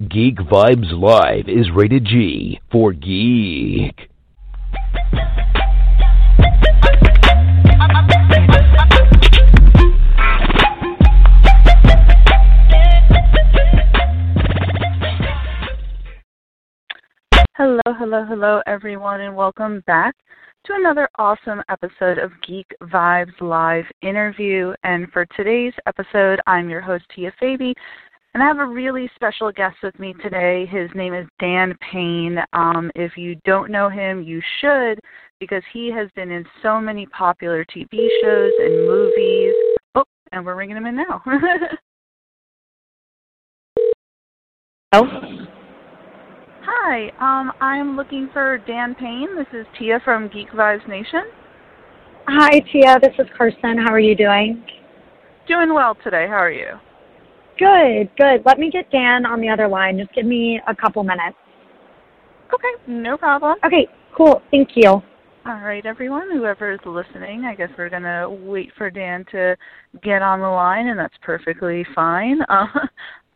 Geek 0.00 0.36
Vibes 0.38 0.90
Live 0.90 1.48
is 1.48 1.70
rated 1.70 2.04
G 2.06 2.60
for 2.72 2.92
geek. 2.92 4.08
Hello, 17.54 17.80
hello, 17.86 18.24
hello, 18.24 18.60
everyone, 18.66 19.20
and 19.20 19.36
welcome 19.36 19.84
back 19.86 20.16
to 20.64 20.72
another 20.74 21.08
awesome 21.18 21.62
episode 21.68 22.18
of 22.18 22.32
Geek 22.44 22.66
Vibes 22.82 23.40
Live 23.40 23.84
interview. 24.00 24.72
And 24.82 25.06
for 25.12 25.26
today's 25.36 25.74
episode, 25.86 26.40
I'm 26.48 26.68
your 26.68 26.80
host, 26.80 27.04
Tia 27.14 27.32
Fabi, 27.40 27.74
and 28.34 28.42
I 28.42 28.46
have 28.46 28.58
a 28.58 28.66
really 28.66 29.10
special 29.14 29.52
guest 29.52 29.76
with 29.82 29.98
me 29.98 30.14
today. 30.22 30.66
His 30.66 30.88
name 30.94 31.12
is 31.12 31.26
Dan 31.38 31.76
Payne. 31.92 32.38
Um, 32.52 32.90
if 32.94 33.16
you 33.16 33.36
don't 33.44 33.70
know 33.70 33.88
him, 33.90 34.22
you 34.22 34.40
should, 34.60 34.98
because 35.38 35.62
he 35.72 35.90
has 35.92 36.08
been 36.16 36.30
in 36.30 36.44
so 36.62 36.80
many 36.80 37.06
popular 37.06 37.64
TV 37.64 38.08
shows 38.22 38.52
and 38.58 38.86
movies. 38.86 39.54
Oh, 39.94 40.04
and 40.32 40.46
we're 40.46 40.56
ringing 40.56 40.76
him 40.76 40.86
in 40.86 40.96
now. 40.96 41.22
Oh, 44.94 45.06
Hi, 46.64 47.08
um, 47.18 47.50
I'm 47.62 47.96
looking 47.96 48.28
for 48.30 48.58
Dan 48.66 48.94
Payne. 48.94 49.34
This 49.36 49.46
is 49.54 49.66
Tia 49.78 50.00
from 50.04 50.28
Geek 50.28 50.50
Vibes 50.50 50.86
Nation. 50.86 51.22
hi 52.28 52.60
Tia. 52.70 53.00
This 53.00 53.14
is 53.18 53.26
Carson. 53.34 53.78
How 53.78 53.90
are 53.90 53.98
you 53.98 54.14
doing? 54.14 54.62
Doing 55.48 55.72
well 55.72 55.96
today. 56.04 56.26
How 56.28 56.34
are 56.34 56.52
you? 56.52 56.74
Good, 57.62 58.10
good. 58.16 58.42
Let 58.44 58.58
me 58.58 58.72
get 58.72 58.90
Dan 58.90 59.24
on 59.24 59.40
the 59.40 59.48
other 59.48 59.68
line. 59.68 59.96
Just 59.96 60.12
give 60.14 60.26
me 60.26 60.60
a 60.66 60.74
couple 60.74 61.04
minutes. 61.04 61.36
Okay, 62.52 62.92
no 62.92 63.16
problem. 63.16 63.56
Okay, 63.64 63.86
cool. 64.16 64.42
Thank 64.50 64.70
you. 64.74 64.88
All 64.90 65.60
right, 65.60 65.86
everyone, 65.86 66.28
whoever 66.32 66.72
is 66.72 66.80
listening, 66.84 67.44
I 67.44 67.54
guess 67.54 67.70
we're 67.78 67.88
going 67.88 68.02
to 68.02 68.28
wait 68.28 68.72
for 68.76 68.90
Dan 68.90 69.24
to 69.30 69.56
get 70.02 70.22
on 70.22 70.40
the 70.40 70.48
line, 70.48 70.88
and 70.88 70.98
that's 70.98 71.14
perfectly 71.22 71.86
fine. 71.94 72.40
Uh, 72.48 72.66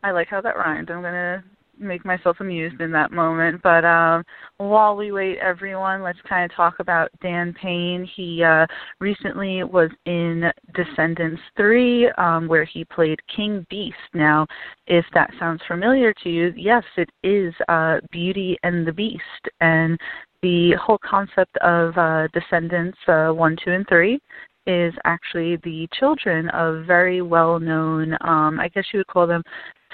I 0.03 0.11
like 0.11 0.27
how 0.27 0.41
that 0.41 0.57
rhymed. 0.57 0.91
I'm 0.91 1.01
going 1.01 1.13
to 1.13 1.43
make 1.79 2.05
myself 2.05 2.37
amused 2.39 2.81
in 2.81 2.91
that 2.91 3.11
moment. 3.11 3.61
But 3.61 3.85
um, 3.85 4.23
while 4.57 4.95
we 4.95 5.11
wait, 5.11 5.37
everyone, 5.39 6.01
let's 6.01 6.19
kind 6.27 6.49
of 6.49 6.55
talk 6.55 6.75
about 6.79 7.09
Dan 7.21 7.53
Payne. 7.61 8.07
He 8.15 8.43
uh, 8.43 8.67
recently 8.99 9.63
was 9.63 9.89
in 10.05 10.51
Descendants 10.73 11.41
3, 11.55 12.09
um, 12.17 12.47
where 12.47 12.65
he 12.65 12.85
played 12.85 13.19
King 13.33 13.65
Beast. 13.69 13.95
Now, 14.13 14.47
if 14.87 15.05
that 15.13 15.31
sounds 15.39 15.61
familiar 15.67 16.13
to 16.23 16.29
you, 16.29 16.53
yes, 16.55 16.83
it 16.97 17.09
is 17.23 17.53
uh, 17.67 17.97
Beauty 18.11 18.57
and 18.63 18.85
the 18.85 18.93
Beast. 18.93 19.21
And 19.61 19.99
the 20.41 20.73
whole 20.73 20.99
concept 21.03 21.57
of 21.57 21.97
uh, 21.97 22.27
Descendants 22.33 22.97
uh, 23.07 23.29
1, 23.29 23.57
2, 23.63 23.71
and 23.71 23.87
3 23.87 24.19
is 24.67 24.93
actually 25.05 25.55
the 25.63 25.87
children 25.97 26.49
of 26.49 26.85
very 26.85 27.21
well 27.21 27.59
known, 27.59 28.15
um, 28.21 28.59
I 28.59 28.67
guess 28.67 28.83
you 28.91 28.99
would 28.99 29.07
call 29.07 29.25
them 29.25 29.41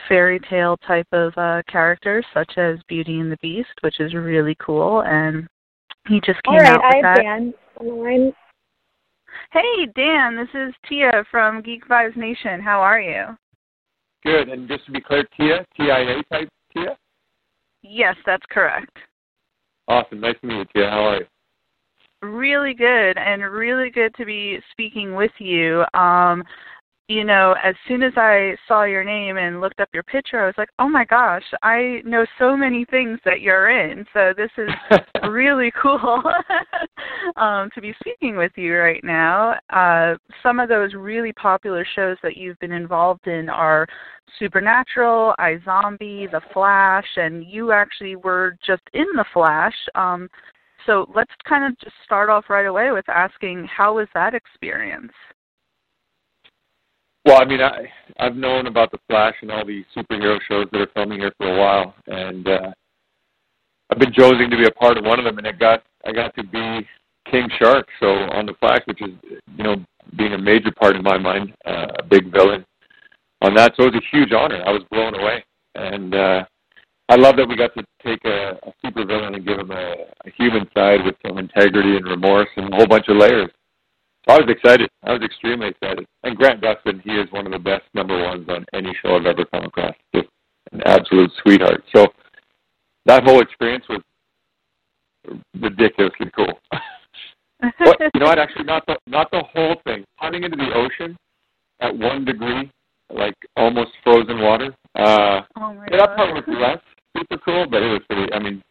fairy 0.07 0.39
tale 0.49 0.77
type 0.87 1.07
of 1.11 1.33
uh, 1.37 1.61
characters, 1.67 2.25
such 2.33 2.57
as 2.57 2.79
Beauty 2.87 3.19
and 3.19 3.31
the 3.31 3.37
Beast, 3.41 3.69
which 3.81 3.99
is 3.99 4.13
really 4.13 4.55
cool. 4.59 5.03
And 5.03 5.47
he 6.07 6.19
just 6.19 6.41
came 6.43 6.55
All 6.55 6.59
right, 6.59 6.71
out 6.71 6.83
I 6.83 6.97
with 6.97 7.05
have 7.05 7.15
that. 7.17 7.21
Dan 7.23 7.53
on 7.79 7.87
the 7.87 7.93
line. 7.93 8.33
Hey, 9.51 9.85
Dan, 9.95 10.35
this 10.35 10.49
is 10.53 10.73
Tia 10.87 11.23
from 11.31 11.61
Geek 11.61 11.87
Vibes 11.87 12.15
Nation. 12.17 12.61
How 12.61 12.81
are 12.81 12.99
you? 12.99 13.25
Good. 14.23 14.49
And 14.49 14.67
just 14.67 14.85
to 14.85 14.91
be 14.91 15.01
clear, 15.01 15.25
Tia, 15.37 15.65
T-I-A 15.75 16.23
type 16.31 16.49
Tia? 16.73 16.97
Yes, 17.81 18.15
that's 18.25 18.45
correct. 18.49 18.95
Awesome. 19.87 20.21
Nice 20.21 20.35
to 20.41 20.47
meet 20.47 20.57
you, 20.57 20.65
Tia. 20.73 20.89
How 20.89 21.03
are 21.03 21.17
you? 21.17 21.25
Really 22.21 22.73
good, 22.73 23.17
and 23.17 23.43
really 23.43 23.89
good 23.89 24.15
to 24.15 24.25
be 24.25 24.59
speaking 24.71 25.13
with 25.13 25.31
you. 25.39 25.83
Um, 25.93 26.42
you 27.13 27.23
know, 27.23 27.53
as 27.63 27.75
soon 27.87 28.01
as 28.01 28.13
I 28.17 28.55
saw 28.67 28.83
your 28.85 29.03
name 29.03 29.37
and 29.37 29.61
looked 29.61 29.79
up 29.79 29.89
your 29.93 30.01
picture, 30.03 30.41
I 30.41 30.47
was 30.47 30.55
like, 30.57 30.69
oh 30.79 30.89
my 30.89 31.05
gosh, 31.05 31.43
I 31.61 32.01
know 32.05 32.25
so 32.39 32.57
many 32.57 32.85
things 32.85 33.19
that 33.23 33.41
you're 33.41 33.69
in. 33.69 34.03
So 34.13 34.33
this 34.35 34.49
is 34.57 34.69
really 35.29 35.71
cool 35.79 36.23
um, 37.35 37.69
to 37.75 37.81
be 37.81 37.93
speaking 37.99 38.35
with 38.35 38.51
you 38.55 38.75
right 38.75 39.03
now. 39.03 39.55
Uh, 39.69 40.15
some 40.41 40.59
of 40.59 40.69
those 40.69 40.95
really 40.95 41.33
popular 41.33 41.85
shows 41.95 42.17
that 42.23 42.35
you've 42.35 42.57
been 42.59 42.71
involved 42.71 43.27
in 43.27 43.47
are 43.47 43.85
Supernatural, 44.39 45.35
iZombie, 45.39 46.31
The 46.31 46.41
Flash, 46.51 47.05
and 47.17 47.45
you 47.45 47.71
actually 47.71 48.15
were 48.15 48.57
just 48.65 48.81
in 48.93 49.05
The 49.15 49.25
Flash. 49.33 49.75
Um, 49.93 50.27
so 50.87 51.07
let's 51.15 51.31
kind 51.47 51.63
of 51.63 51.80
just 51.80 51.95
start 52.03 52.30
off 52.30 52.45
right 52.49 52.65
away 52.65 52.91
with 52.91 53.07
asking, 53.07 53.67
how 53.71 53.97
was 53.97 54.07
that 54.15 54.33
experience? 54.33 55.13
Well, 57.26 57.42
I 57.42 57.45
mean, 57.45 57.61
I, 57.61 57.88
I've 58.20 58.36
known 58.36 58.67
about 58.67 58.92
The 58.92 59.00
Flash 59.10 59.36
and 59.42 59.52
all 59.52 59.66
the 59.66 59.84
superhero 59.95 60.39
shows 60.48 60.67
that 60.72 60.82
are 60.82 60.89
filming 60.94 61.20
here 61.20 61.34
for 61.38 61.48
a 61.48 61.58
while, 61.58 61.95
and 62.08 62.48
uh, 62.48 62.72
I've 63.89 64.00
been 64.00 64.14
chosen 64.14 64.50
to 64.50 64.58
be 64.58 64.66
a 64.66 64.72
part 64.72 64.98
of 64.98 65.06
one 65.06 65.20
of 65.20 65.26
them, 65.26 65.38
and 65.38 65.48
I 65.48 65.52
got 65.52 65.84
I 66.06 66.11
got 66.11 66.36
to 66.36 66.44
be 66.44 66.88
King 67.30 67.48
Shark, 67.60 67.88
so 68.00 68.08
on 68.08 68.45
The 68.45 68.54
Flash, 68.60 68.82
which 68.86 69.02
is, 69.02 69.11
you 69.56 69.64
know, 69.64 69.76
being 70.17 70.34
a 70.34 70.38
major 70.38 70.72
part 70.72 70.95
in 70.95 71.04
my 71.04 71.17
mind, 71.17 71.54
uh, 71.66 71.88
a 72.00 72.04
big 72.04 72.32
villain 72.32 72.66
on 73.42 73.54
that. 73.55 73.73
So 73.78 73.84
it 73.84 73.94
was 73.94 74.02
a 74.04 74.16
huge 74.16 74.34
honor. 74.34 74.61
I 74.66 74.72
was 74.72 74.84
blown 74.92 75.16
away, 75.16 75.45
and 75.76 76.14
uh, 76.14 76.44
I 77.10 77.16
love 77.16 77.38
that 77.38 77.48
we 77.48 77.55
got 77.55 77.73
to 77.76 77.84
take 78.05 78.23
a, 78.26 78.58
a 78.64 78.73
super 78.84 79.05
villain 79.05 79.36
and 79.36 79.45
give 79.45 79.60
him 79.60 79.72
a, 79.72 79.94
a 80.26 80.32
human 80.38 80.67
side 80.73 81.05
with 81.05 81.16
some 81.26 81.38
integrity 81.38 81.95
and 81.95 82.05
remorse 82.05 82.50
and 82.58 82.73
a 82.73 82.76
whole 82.76 82.88
bunch 82.88 83.08
of 83.08 83.17
layers. 83.17 83.50
I 84.28 84.38
was 84.38 84.50
excited. 84.50 84.89
I 85.04 85.11
was 85.11 85.22
extremely 85.22 85.67
excited. 85.67 86.06
And 86.23 86.38
Grant 86.38 86.61
Gustin, 86.61 87.02
he 87.04 87.11
is 87.11 87.32
one 87.32 87.45
of 87.45 87.52
the 87.52 87.60
best 87.60 87.84
number 87.94 88.22
ones 88.22 88.48
on 88.48 88.66
any 88.73 88.95
show 89.02 89.16
I've 89.17 89.26
ever 89.26 89.45
come 89.45 89.66
across. 89.66 89.95
Just 90.16 90.28
an 90.72 90.82
absolute 90.86 91.32
sweetheart. 91.42 91.84
So 91.94 92.08
that 93.06 93.23
whole 93.23 93.42
experience 93.42 93.86
was 93.89 94.02
ridiculously 95.60 96.32
cool. 96.36 96.60
but 97.80 98.00
you 98.00 98.20
know 98.20 98.28
what? 98.28 98.39
Actually, 98.39 98.66
not 98.66 98.86
the 98.88 98.98
not 99.08 99.30
the 99.32 99.44
whole 99.54 99.76
thing. 99.86 100.06
Hunting 100.16 100.44
into 100.44 100.58
the 100.58 100.73
ocean 100.73 101.17
at 101.82 101.95
one 101.95 102.23
degree, 102.23 102.72
like 103.10 103.36
almost 103.58 103.92
frozen 104.04 104.40
water. 104.40 104.73
Uh, 104.95 105.42
oh 105.58 105.73
my 105.73 105.88
yeah, 105.92 105.98
that 105.98 106.16
part 106.16 106.34
was 106.34 106.44
less 106.48 106.80
super 107.17 107.38
cool, 107.44 107.67
but 107.70 107.82
it 107.82 107.90
was 107.90 108.02
pretty. 108.10 108.32
I 108.34 108.40
mean, 108.40 108.61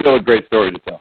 still 0.00 0.16
a 0.16 0.20
great 0.20 0.46
story 0.46 0.72
to 0.72 0.78
tell. 0.80 1.00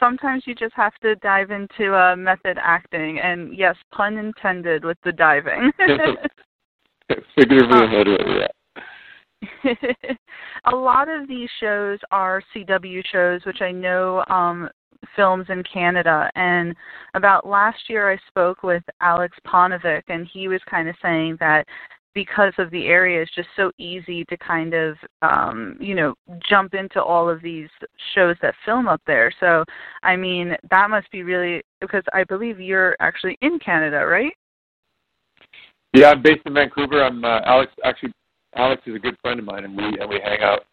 Sometimes 0.00 0.44
you 0.46 0.54
just 0.54 0.74
have 0.74 0.94
to 1.02 1.14
dive 1.16 1.50
into 1.50 1.94
uh, 1.94 2.16
method 2.16 2.58
acting, 2.60 3.20
and 3.20 3.56
yes, 3.56 3.76
pun 3.92 4.16
intended 4.16 4.84
with 4.84 4.98
the 5.04 5.12
diving. 5.12 5.70
Figuratively 7.36 7.86
literally, 7.88 8.46
a 10.66 10.74
lot 10.74 11.08
of 11.08 11.28
these 11.28 11.48
shows 11.60 11.98
are 12.10 12.42
CW 12.54 13.02
shows, 13.10 13.40
which 13.44 13.60
I 13.60 13.70
know 13.72 14.24
um, 14.28 14.68
films 15.16 15.46
in 15.48 15.62
Canada. 15.72 16.30
And 16.34 16.74
about 17.14 17.46
last 17.46 17.88
year, 17.88 18.12
I 18.12 18.18
spoke 18.28 18.62
with 18.62 18.82
Alex 19.00 19.36
Ponovic, 19.46 20.02
and 20.08 20.28
he 20.32 20.48
was 20.48 20.60
kind 20.70 20.88
of 20.88 20.94
saying 21.02 21.36
that 21.40 21.66
because 22.14 22.52
of 22.58 22.70
the 22.70 22.86
area, 22.86 23.22
it's 23.22 23.34
just 23.34 23.48
so 23.56 23.70
easy 23.78 24.24
to 24.24 24.36
kind 24.36 24.74
of, 24.74 24.96
um, 25.22 25.76
you 25.80 25.94
know, 25.94 26.14
jump 26.48 26.74
into 26.74 27.02
all 27.02 27.28
of 27.28 27.40
these 27.42 27.68
shows 28.14 28.36
that 28.42 28.54
film 28.64 28.88
up 28.88 29.00
there. 29.06 29.32
So, 29.40 29.64
I 30.02 30.16
mean, 30.16 30.56
that 30.70 30.90
must 30.90 31.10
be 31.10 31.22
really 31.22 31.62
because 31.80 32.02
I 32.12 32.24
believe 32.24 32.60
you're 32.60 32.96
actually 33.00 33.38
in 33.42 33.58
Canada, 33.58 34.04
right? 34.06 34.32
Yeah, 35.94 36.10
I'm 36.10 36.22
based 36.22 36.42
in 36.46 36.54
Vancouver. 36.54 37.02
I'm 37.02 37.24
uh, 37.24 37.40
Alex. 37.44 37.72
Actually, 37.84 38.12
Alex 38.54 38.82
is 38.86 38.96
a 38.96 38.98
good 38.98 39.16
friend 39.22 39.40
of 39.40 39.46
mine, 39.46 39.64
and 39.64 39.76
we 39.76 39.84
and 39.84 40.08
we 40.08 40.20
hang 40.22 40.40
out 40.40 40.64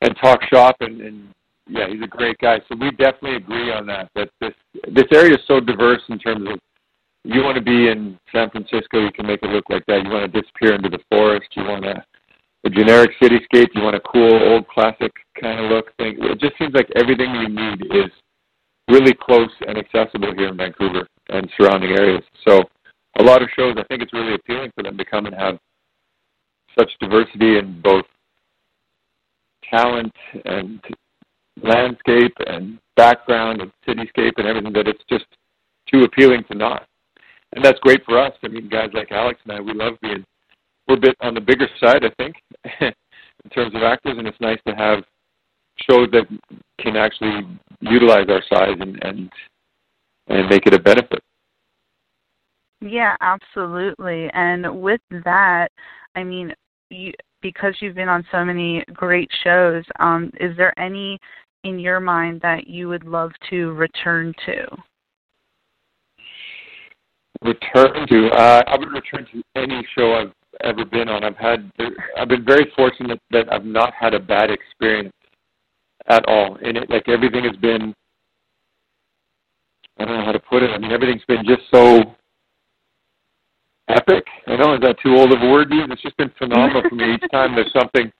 and 0.00 0.14
talk 0.20 0.40
shop. 0.52 0.76
And, 0.80 1.00
and 1.00 1.28
yeah, 1.68 1.88
he's 1.88 2.02
a 2.02 2.06
great 2.06 2.38
guy. 2.38 2.58
So 2.68 2.76
we 2.80 2.90
definitely 2.90 3.36
agree 3.36 3.72
on 3.72 3.86
that. 3.86 4.10
That 4.14 4.28
this 4.40 4.52
this 4.92 5.06
area 5.12 5.34
is 5.34 5.40
so 5.46 5.60
diverse 5.60 6.02
in 6.08 6.18
terms 6.18 6.48
of 6.48 6.58
you 7.24 7.42
want 7.42 7.56
to 7.56 7.62
be 7.62 7.88
in 7.88 8.18
San 8.32 8.50
Francisco, 8.50 9.00
you 9.00 9.12
can 9.12 9.26
make 9.26 9.42
it 9.42 9.50
look 9.50 9.64
like 9.68 9.84
that. 9.86 10.02
You 10.02 10.10
want 10.10 10.32
to 10.32 10.40
disappear 10.40 10.74
into 10.74 10.88
the 10.88 11.00
forest. 11.10 11.48
You 11.54 11.64
want 11.64 11.84
a, 11.84 12.02
a 12.64 12.70
generic 12.70 13.10
cityscape. 13.20 13.68
You 13.74 13.82
want 13.82 13.96
a 13.96 14.00
cool 14.00 14.52
old 14.52 14.66
classic 14.68 15.12
kind 15.40 15.60
of 15.60 15.70
look 15.70 15.94
thing. 15.96 16.16
It 16.18 16.40
just 16.40 16.56
seems 16.58 16.74
like 16.74 16.90
everything 16.96 17.34
you 17.34 17.48
need 17.48 17.82
is 17.94 18.10
really 18.88 19.14
close 19.14 19.50
and 19.66 19.76
accessible 19.78 20.34
here 20.34 20.48
in 20.48 20.56
Vancouver 20.56 21.06
and 21.28 21.48
surrounding 21.56 21.90
areas. 21.90 22.24
So 22.46 22.62
a 23.18 23.22
lot 23.22 23.42
of 23.42 23.48
shows, 23.56 23.76
I 23.78 23.84
think 23.84 24.02
it's 24.02 24.12
really 24.12 24.34
appealing 24.34 24.72
for 24.74 24.82
them 24.82 24.96
to 24.96 25.04
come 25.04 25.26
and 25.26 25.34
have 25.34 25.58
such 26.78 26.90
diversity 27.00 27.58
in 27.58 27.80
both 27.82 28.04
talent 29.68 30.12
and 30.44 30.80
landscape 31.62 32.34
and 32.46 32.78
background 32.96 33.60
and 33.60 33.70
cityscape 33.86 34.32
and 34.38 34.46
everything 34.46 34.72
that 34.72 34.88
it's 34.88 35.02
just 35.08 35.26
too 35.92 36.02
appealing 36.02 36.44
to 36.50 36.56
not. 36.56 36.86
And 37.54 37.64
that's 37.64 37.78
great 37.80 38.04
for 38.04 38.18
us. 38.18 38.32
I 38.42 38.48
mean, 38.48 38.68
guys 38.68 38.90
like 38.94 39.10
Alex 39.10 39.40
and 39.44 39.52
I, 39.52 39.60
we 39.60 39.74
love 39.74 39.94
being, 40.00 40.24
we're 40.86 40.96
a 40.96 41.00
bit 41.00 41.16
on 41.20 41.34
the 41.34 41.40
bigger 41.40 41.68
side, 41.80 42.04
I 42.04 42.10
think. 42.16 42.94
in 43.44 43.50
terms 43.50 43.74
of 43.74 43.82
actors, 43.82 44.16
and 44.18 44.26
it's 44.26 44.40
nice 44.40 44.58
to 44.66 44.74
have 44.74 45.04
shows 45.88 46.08
that 46.12 46.26
can 46.80 46.96
actually 46.96 47.46
utilize 47.80 48.26
our 48.28 48.42
size 48.52 48.76
and 48.80 49.02
and 49.02 49.30
and 50.28 50.48
make 50.48 50.66
it 50.66 50.74
a 50.74 50.78
benefit. 50.78 51.22
Yeah, 52.80 53.16
absolutely. 53.20 54.30
And 54.32 54.80
with 54.80 55.00
that, 55.24 55.68
I 56.14 56.22
mean, 56.22 56.54
you, 56.88 57.12
because 57.42 57.74
you've 57.80 57.94
been 57.94 58.08
on 58.08 58.24
so 58.30 58.44
many 58.44 58.84
great 58.92 59.30
shows, 59.44 59.84
um, 59.98 60.30
is 60.40 60.56
there 60.56 60.78
any 60.78 61.18
in 61.64 61.78
your 61.78 62.00
mind 62.00 62.40
that 62.42 62.66
you 62.66 62.88
would 62.88 63.04
love 63.04 63.32
to 63.50 63.72
return 63.72 64.34
to? 64.46 64.66
Return 67.42 68.06
to? 68.08 68.28
Uh, 68.28 68.62
I 68.66 68.76
would 68.78 68.92
return 68.92 69.26
to 69.32 69.42
any 69.56 69.86
show 69.96 70.14
I've 70.14 70.32
ever 70.62 70.84
been 70.84 71.08
on. 71.08 71.24
I've 71.24 71.36
had 71.36 71.70
I've 72.16 72.28
been 72.28 72.44
very 72.44 72.70
fortunate 72.76 73.18
that 73.30 73.52
I've 73.52 73.64
not 73.64 73.94
had 73.94 74.14
a 74.14 74.20
bad 74.20 74.50
experience 74.50 75.12
at 76.08 76.26
all 76.28 76.56
in 76.56 76.76
it. 76.76 76.90
Like 76.90 77.08
everything 77.08 77.44
has 77.44 77.56
been 77.56 77.94
I 79.98 80.04
don't 80.04 80.18
know 80.18 80.24
how 80.24 80.32
to 80.32 80.40
put 80.40 80.62
it. 80.62 80.70
I 80.70 80.78
mean 80.78 80.92
everything's 80.92 81.24
been 81.26 81.44
just 81.46 81.62
so 81.72 82.02
epic. 83.88 84.24
I 84.46 84.56
know 84.56 84.74
is 84.74 84.80
that 84.80 84.96
too 85.02 85.14
old 85.14 85.32
of 85.32 85.40
a 85.40 85.50
word 85.50 85.70
to? 85.70 85.86
It's 85.90 86.02
just 86.02 86.16
been 86.18 86.32
phenomenal 86.38 86.82
for 86.88 86.94
me 86.94 87.14
each 87.14 87.30
time 87.30 87.54
there's 87.54 87.72
something 87.72 88.12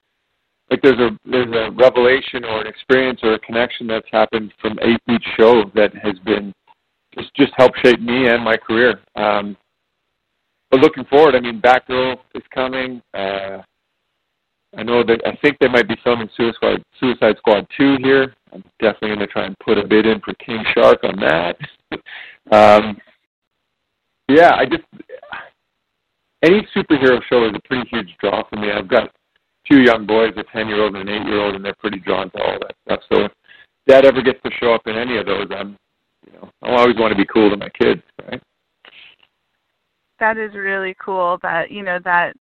like 0.70 0.80
there's 0.82 0.98
a 0.98 1.10
there's 1.28 1.52
a 1.52 1.70
revelation 1.72 2.44
or 2.44 2.62
an 2.62 2.66
experience 2.66 3.20
or 3.22 3.34
a 3.34 3.38
connection 3.40 3.86
that's 3.86 4.08
happened 4.10 4.52
from 4.60 4.78
each 5.10 5.24
show 5.36 5.64
that 5.74 5.94
has 5.94 6.18
been 6.24 6.54
just 7.14 7.34
just 7.34 7.52
helped 7.56 7.78
shape 7.84 8.00
me 8.00 8.28
and 8.28 8.44
my 8.44 8.56
career. 8.56 9.00
Um, 9.16 9.56
but 10.70 10.80
looking 10.80 11.04
forward, 11.04 11.34
I 11.34 11.40
mean, 11.40 11.60
Batgirl 11.60 12.16
is 12.34 12.42
coming. 12.54 13.02
Uh, 13.12 13.58
I 14.76 14.84
know 14.84 15.02
that 15.02 15.20
I 15.26 15.36
think 15.42 15.56
they 15.58 15.68
might 15.68 15.88
be 15.88 15.96
filming 16.04 16.28
Suicide 16.36 16.82
Suicide 17.00 17.36
Squad 17.38 17.66
two 17.76 17.96
here. 18.02 18.34
I'm 18.52 18.62
definitely 18.80 19.08
going 19.08 19.20
to 19.20 19.26
try 19.26 19.46
and 19.46 19.56
put 19.58 19.78
a 19.78 19.86
bid 19.86 20.06
in 20.06 20.20
for 20.20 20.34
King 20.34 20.64
Shark 20.74 21.00
on 21.04 21.16
that. 21.20 21.56
um, 22.52 22.96
yeah, 24.28 24.54
I 24.54 24.64
just 24.66 24.84
any 26.42 26.66
superhero 26.74 27.20
show 27.28 27.46
is 27.46 27.52
a 27.54 27.68
pretty 27.68 27.88
huge 27.90 28.16
draw 28.20 28.48
for 28.48 28.56
me. 28.56 28.70
I've 28.70 28.88
got 28.88 29.10
two 29.70 29.80
young 29.80 30.06
boys, 30.06 30.32
a 30.36 30.44
ten 30.52 30.68
year 30.68 30.82
old 30.82 30.94
and 30.94 31.08
an 31.08 31.14
eight 31.14 31.26
year 31.26 31.40
old, 31.40 31.54
and 31.56 31.64
they're 31.64 31.74
pretty 31.74 31.98
drawn 31.98 32.30
to 32.30 32.42
all 32.42 32.58
that 32.60 32.74
stuff. 32.86 33.00
So 33.12 33.24
if 33.24 33.32
Dad 33.86 34.04
ever 34.04 34.22
gets 34.22 34.40
to 34.44 34.50
show 34.60 34.72
up 34.72 34.82
in 34.86 34.96
any 34.96 35.18
of 35.18 35.26
those, 35.26 35.48
I'm, 35.50 35.76
you 36.26 36.32
know, 36.32 36.50
I 36.62 36.76
always 36.76 36.96
want 36.96 37.12
to 37.12 37.16
be 37.16 37.26
cool 37.32 37.50
to 37.50 37.56
my 37.56 37.68
kids, 37.70 38.02
right? 38.28 38.42
That 40.18 40.36
is 40.36 40.54
really 40.54 40.94
cool. 41.02 41.38
That 41.42 41.70
you 41.70 41.82
know 41.82 41.98
that 42.04 42.34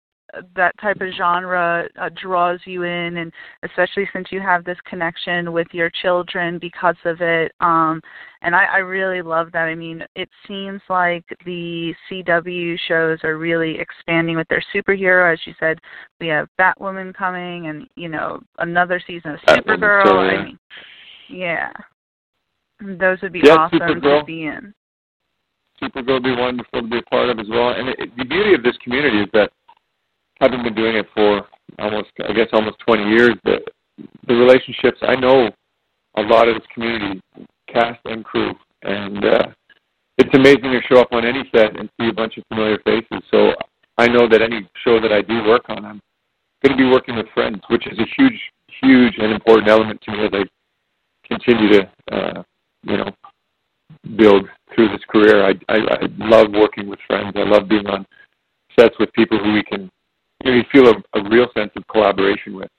that 0.56 0.78
type 0.80 1.02
of 1.02 1.10
genre 1.18 1.88
uh, 2.00 2.10
draws 2.22 2.60
you 2.66 2.84
in 2.84 3.18
and 3.18 3.32
especially 3.64 4.08
since 4.14 4.28
you 4.32 4.40
have 4.40 4.64
this 4.64 4.78
connection 4.86 5.52
with 5.52 5.68
your 5.72 5.90
children 6.02 6.60
because 6.60 6.96
of 7.06 7.22
it 7.22 7.52
um 7.60 8.02
and 8.42 8.56
I, 8.56 8.66
I 8.66 8.78
really 8.78 9.22
love 9.22 9.52
that 9.54 9.64
i 9.68 9.76
mean 9.76 10.04
it 10.16 10.30
seems 10.48 10.82
like 10.90 11.26
the 11.46 11.94
cw 12.12 12.78
shows 12.88 13.20
are 13.24 13.38
really 13.38 13.78
expanding 13.80 14.36
with 14.36 14.48
their 14.50 14.64
superhero 14.74 15.32
as 15.32 15.40
you 15.46 15.54
said 15.60 15.80
we 16.20 16.28
have 16.28 16.48
batwoman 16.60 17.14
coming 17.14 17.68
and 17.68 17.88
you 17.96 18.10
know 18.10 18.40
another 18.60 19.02
season 19.06 19.32
of 19.32 19.40
supergirl 19.48 20.06
Still, 20.06 20.26
yeah. 20.26 20.32
i 20.32 20.46
mean 20.46 20.60
yeah 21.30 21.72
those 22.82 23.22
would 23.22 23.34
be 23.34 23.42
Yeah, 23.44 23.56
awesome 23.56 23.80
Supergirl. 23.80 24.22
to 24.22 24.26
be 24.26 24.46
in 24.46 24.74
Supergirl 25.82 26.14
would 26.14 26.24
be 26.24 26.36
wonderful 26.36 26.82
to 26.82 26.88
be 26.88 26.98
a 26.98 27.02
part 27.04 27.30
of 27.30 27.40
as 27.40 27.48
well. 27.50 27.70
And 27.72 27.90
it, 27.90 28.16
the 28.18 28.26
beauty 28.26 28.54
of 28.54 28.64
this 28.64 28.78
community 28.84 29.22
is 29.22 29.30
that 29.34 29.52
having 30.40 30.64
been 30.64 30.76
doing 30.76 30.96
it 30.96 31.06
for 31.14 31.48
almost, 31.80 32.10
I 32.28 32.34
guess, 32.34 32.48
almost 32.54 32.78
20 32.86 33.04
years, 33.10 33.32
the 33.44 33.60
the 34.28 34.34
relationships 34.34 34.98
I 35.02 35.16
know 35.16 35.50
a 36.16 36.22
lot 36.22 36.48
of 36.48 36.56
this 36.56 36.68
community, 36.74 37.22
cast 37.68 38.00
and 38.06 38.24
crew, 38.24 38.54
and 38.84 39.26
uh, 39.26 39.48
it's 40.18 40.34
amazing 40.34 40.72
to 40.72 40.80
show 40.90 41.02
up 41.02 41.10
on 41.12 41.26
any 41.26 41.44
set 41.54 41.78
and 41.78 41.90
see 42.00 42.08
a 42.08 42.14
bunch 42.14 42.38
of 42.38 42.44
familiar 42.48 42.80
faces. 42.86 43.24
So 43.32 43.54
I 43.98 44.08
know 44.08 44.28
that 44.28 44.42
any 44.42 44.68
show 44.84 45.00
that 45.00 45.12
I 45.12 45.22
do 45.22 45.44
work 45.44 45.66
on, 45.70 45.86
I'm 45.86 46.02
going 46.64 46.78
to 46.78 46.84
be 46.84 46.90
working 46.90 47.16
with 47.16 47.28
friends, 47.34 47.60
which 47.70 47.88
is 47.88 47.98
a 48.00 48.06
huge, 48.18 48.40
huge 48.82 49.16
and 49.18 49.32
important 49.32 49.70
element 49.70 50.02
to 50.04 50.12
me 50.12 50.26
as 50.26 50.32
I 50.34 50.44
continue 51.28 51.70
to, 51.74 51.92
uh, 52.12 52.44
you 52.84 52.98
know, 52.98 53.12
build 54.16 54.48
through 54.74 54.90
this 54.90 55.04
career. 55.10 55.46
I, 55.46 55.54
I 55.68 55.78
I 55.78 56.08
love 56.18 56.48
working 56.52 56.88
with 56.90 57.00
friends. 57.08 57.34
I 57.36 57.44
love 57.44 57.68
being 57.68 57.88
on 57.88 58.06
sets 58.78 58.96
with 59.00 59.12
people 59.14 59.38
who 59.38 59.54
we 59.54 59.64
can 59.64 59.90
you, 60.44 60.56
know, 60.56 60.64
feel 60.72 60.88
a, 60.88 61.20
a 61.20 61.30
real 61.30 61.48
sense 61.56 61.72
of 61.76 61.86
collaboration 61.88 62.56
with. 62.56 62.70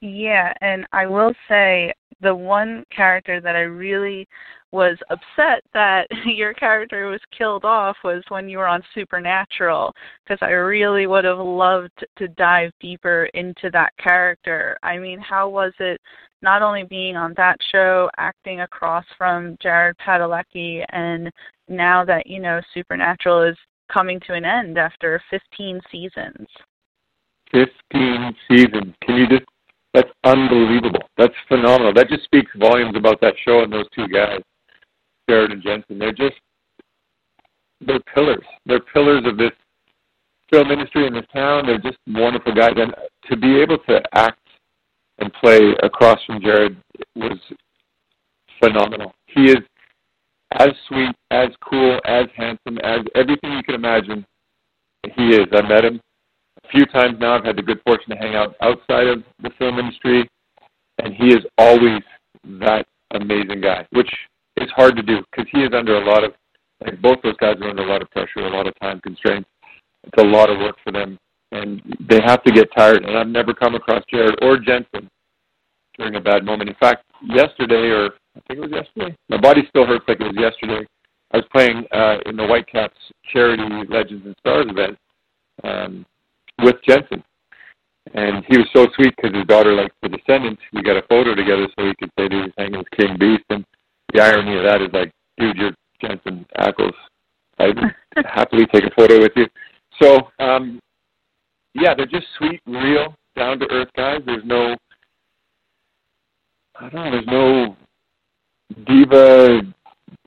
Yeah, 0.00 0.52
and 0.60 0.86
I 0.92 1.06
will 1.06 1.32
say 1.48 1.92
the 2.20 2.34
one 2.34 2.84
character 2.94 3.40
that 3.40 3.56
I 3.56 3.60
really 3.60 4.28
was 4.76 4.98
upset 5.08 5.62
that 5.72 6.06
your 6.26 6.52
character 6.52 7.06
was 7.06 7.20
killed 7.36 7.64
off 7.64 7.96
was 8.04 8.22
when 8.28 8.48
you 8.48 8.58
were 8.58 8.68
on 8.68 8.82
Supernatural 8.94 9.92
because 10.22 10.38
I 10.42 10.50
really 10.50 11.06
would 11.06 11.24
have 11.24 11.38
loved 11.38 12.04
to 12.18 12.28
dive 12.28 12.70
deeper 12.78 13.24
into 13.32 13.70
that 13.72 13.96
character. 13.96 14.78
I 14.82 14.98
mean, 14.98 15.18
how 15.18 15.48
was 15.48 15.72
it 15.80 15.98
not 16.42 16.60
only 16.62 16.84
being 16.84 17.16
on 17.16 17.32
that 17.38 17.56
show, 17.72 18.10
acting 18.18 18.60
across 18.60 19.04
from 19.16 19.56
Jared 19.62 19.96
Padalecki, 19.98 20.84
and 20.90 21.32
now 21.68 22.04
that, 22.04 22.26
you 22.26 22.38
know, 22.38 22.60
Supernatural 22.74 23.42
is 23.42 23.56
coming 23.90 24.20
to 24.26 24.34
an 24.34 24.44
end 24.44 24.76
after 24.76 25.20
15 25.30 25.80
seasons? 25.90 26.46
15 27.52 28.36
seasons. 28.48 28.94
Can 29.02 29.16
you 29.16 29.26
just? 29.26 29.44
That's 29.94 30.10
unbelievable. 30.24 31.08
That's 31.16 31.34
phenomenal. 31.48 31.94
That 31.94 32.10
just 32.10 32.24
speaks 32.24 32.50
volumes 32.58 32.94
about 32.96 33.18
that 33.22 33.32
show 33.46 33.62
and 33.62 33.72
those 33.72 33.88
two 33.94 34.06
guys, 34.08 34.40
Jared 35.28 35.52
and 35.52 35.62
Jensen. 35.62 35.98
They're 35.98 36.12
just 36.12 36.36
they're 37.80 38.00
pillars. 38.14 38.44
They're 38.64 38.80
pillars 38.80 39.24
of 39.26 39.36
this 39.36 39.52
film 40.50 40.70
industry 40.70 41.06
in 41.06 41.14
this 41.14 41.26
town. 41.32 41.66
They're 41.66 41.78
just 41.78 41.98
wonderful 42.06 42.54
guys, 42.54 42.74
and 42.76 42.94
to 43.30 43.36
be 43.36 43.60
able 43.60 43.78
to 43.88 44.00
act 44.14 44.40
and 45.18 45.32
play 45.34 45.74
across 45.82 46.18
from 46.26 46.40
Jared 46.40 46.76
was 47.14 47.38
phenomenal. 48.62 49.12
He 49.26 49.50
is 49.50 49.58
as 50.52 50.70
sweet, 50.88 51.14
as 51.30 51.48
cool, 51.60 52.00
as 52.04 52.26
handsome, 52.36 52.78
as 52.78 53.00
everything 53.14 53.52
you 53.52 53.62
can 53.62 53.74
imagine. 53.74 54.24
He 55.16 55.28
is. 55.28 55.46
I 55.52 55.62
met 55.62 55.84
him 55.84 56.00
a 56.64 56.68
few 56.68 56.86
times 56.86 57.16
now. 57.20 57.36
I've 57.36 57.44
had 57.44 57.56
the 57.56 57.62
good 57.62 57.80
fortune 57.86 58.10
to 58.10 58.16
hang 58.16 58.34
out 58.34 58.56
outside 58.60 59.06
of 59.06 59.22
the 59.42 59.50
film 59.58 59.78
industry, 59.78 60.28
and 61.02 61.14
he 61.14 61.28
is 61.28 61.44
always 61.58 62.02
that 62.60 62.86
amazing 63.12 63.60
guy, 63.60 63.86
which 63.90 64.10
is 64.56 64.70
hard 64.74 64.96
to 64.96 65.02
do 65.02 65.18
because 65.30 65.50
he 65.52 65.60
is 65.60 65.70
under 65.74 65.96
a 65.96 66.04
lot 66.04 66.24
of, 66.24 66.32
like 66.84 67.00
both 67.00 67.18
those 67.22 67.36
guys 67.38 67.56
are 67.60 67.70
under 67.70 67.82
a 67.82 67.88
lot 67.88 68.02
of 68.02 68.10
pressure, 68.10 68.40
a 68.40 68.50
lot 68.50 68.66
of 68.66 68.74
time 68.80 69.00
constraints. 69.00 69.48
It's 70.04 70.22
a 70.22 70.26
lot 70.26 70.50
of 70.50 70.58
work 70.58 70.76
for 70.84 70.92
them, 70.92 71.18
and 71.52 71.82
they 72.08 72.20
have 72.24 72.42
to 72.44 72.52
get 72.52 72.68
tired. 72.76 73.04
And 73.04 73.18
I've 73.18 73.28
never 73.28 73.52
come 73.52 73.74
across 73.74 74.04
Jared 74.10 74.38
or 74.42 74.58
Jensen 74.58 75.10
during 75.98 76.14
a 76.14 76.20
bad 76.20 76.44
moment. 76.44 76.70
In 76.70 76.76
fact, 76.76 77.04
yesterday, 77.22 77.90
or 77.90 78.10
I 78.36 78.40
think 78.46 78.58
it 78.58 78.60
was 78.60 78.70
yesterday, 78.70 79.16
my 79.28 79.38
body 79.38 79.62
still 79.68 79.86
hurts 79.86 80.04
like 80.06 80.20
it 80.20 80.24
was 80.24 80.36
yesterday. 80.38 80.86
I 81.32 81.38
was 81.38 81.46
playing 81.52 81.84
uh, 81.92 82.18
in 82.26 82.36
the 82.36 82.46
Whitecaps 82.46 82.98
charity 83.32 83.62
Legends 83.88 84.24
and 84.26 84.36
Stars 84.38 84.66
event 84.68 84.96
um, 85.64 86.06
with 86.62 86.76
Jensen, 86.86 87.22
and 88.14 88.44
he 88.48 88.58
was 88.58 88.68
so 88.72 88.86
sweet 88.94 89.14
because 89.16 89.36
his 89.36 89.46
daughter 89.46 89.74
likes 89.74 89.94
The 90.02 90.08
Descendants. 90.08 90.62
We 90.72 90.82
got 90.82 90.96
a 90.96 91.02
photo 91.08 91.34
together 91.34 91.66
so 91.76 91.86
he 91.86 91.94
could 91.98 92.10
say 92.18 92.28
that 92.28 92.32
he 92.32 92.38
was 92.38 92.52
hanging 92.56 92.78
with 92.78 92.90
King 92.96 93.16
Beast. 93.18 93.44
And 93.50 93.64
the 94.16 94.22
irony 94.22 94.56
of 94.56 94.64
that 94.64 94.80
is 94.82 94.88
like, 94.92 95.10
dude, 95.38 95.56
you're 95.56 95.72
Jensen 96.00 96.46
Ackles. 96.58 96.94
I'd 97.58 97.76
happily 98.26 98.66
take 98.66 98.84
a 98.84 98.90
photo 98.96 99.20
with 99.20 99.32
you. 99.36 99.46
So, 100.00 100.28
um, 100.38 100.80
yeah, 101.74 101.94
they're 101.94 102.06
just 102.06 102.26
sweet, 102.38 102.60
real, 102.66 103.14
down 103.36 103.58
to 103.60 103.66
earth 103.70 103.88
guys. 103.96 104.20
There's 104.24 104.44
no, 104.44 104.76
I 106.78 106.88
don't 106.88 106.94
know, 106.94 107.10
there's 107.10 107.26
no 107.26 107.76
diva 108.86 109.60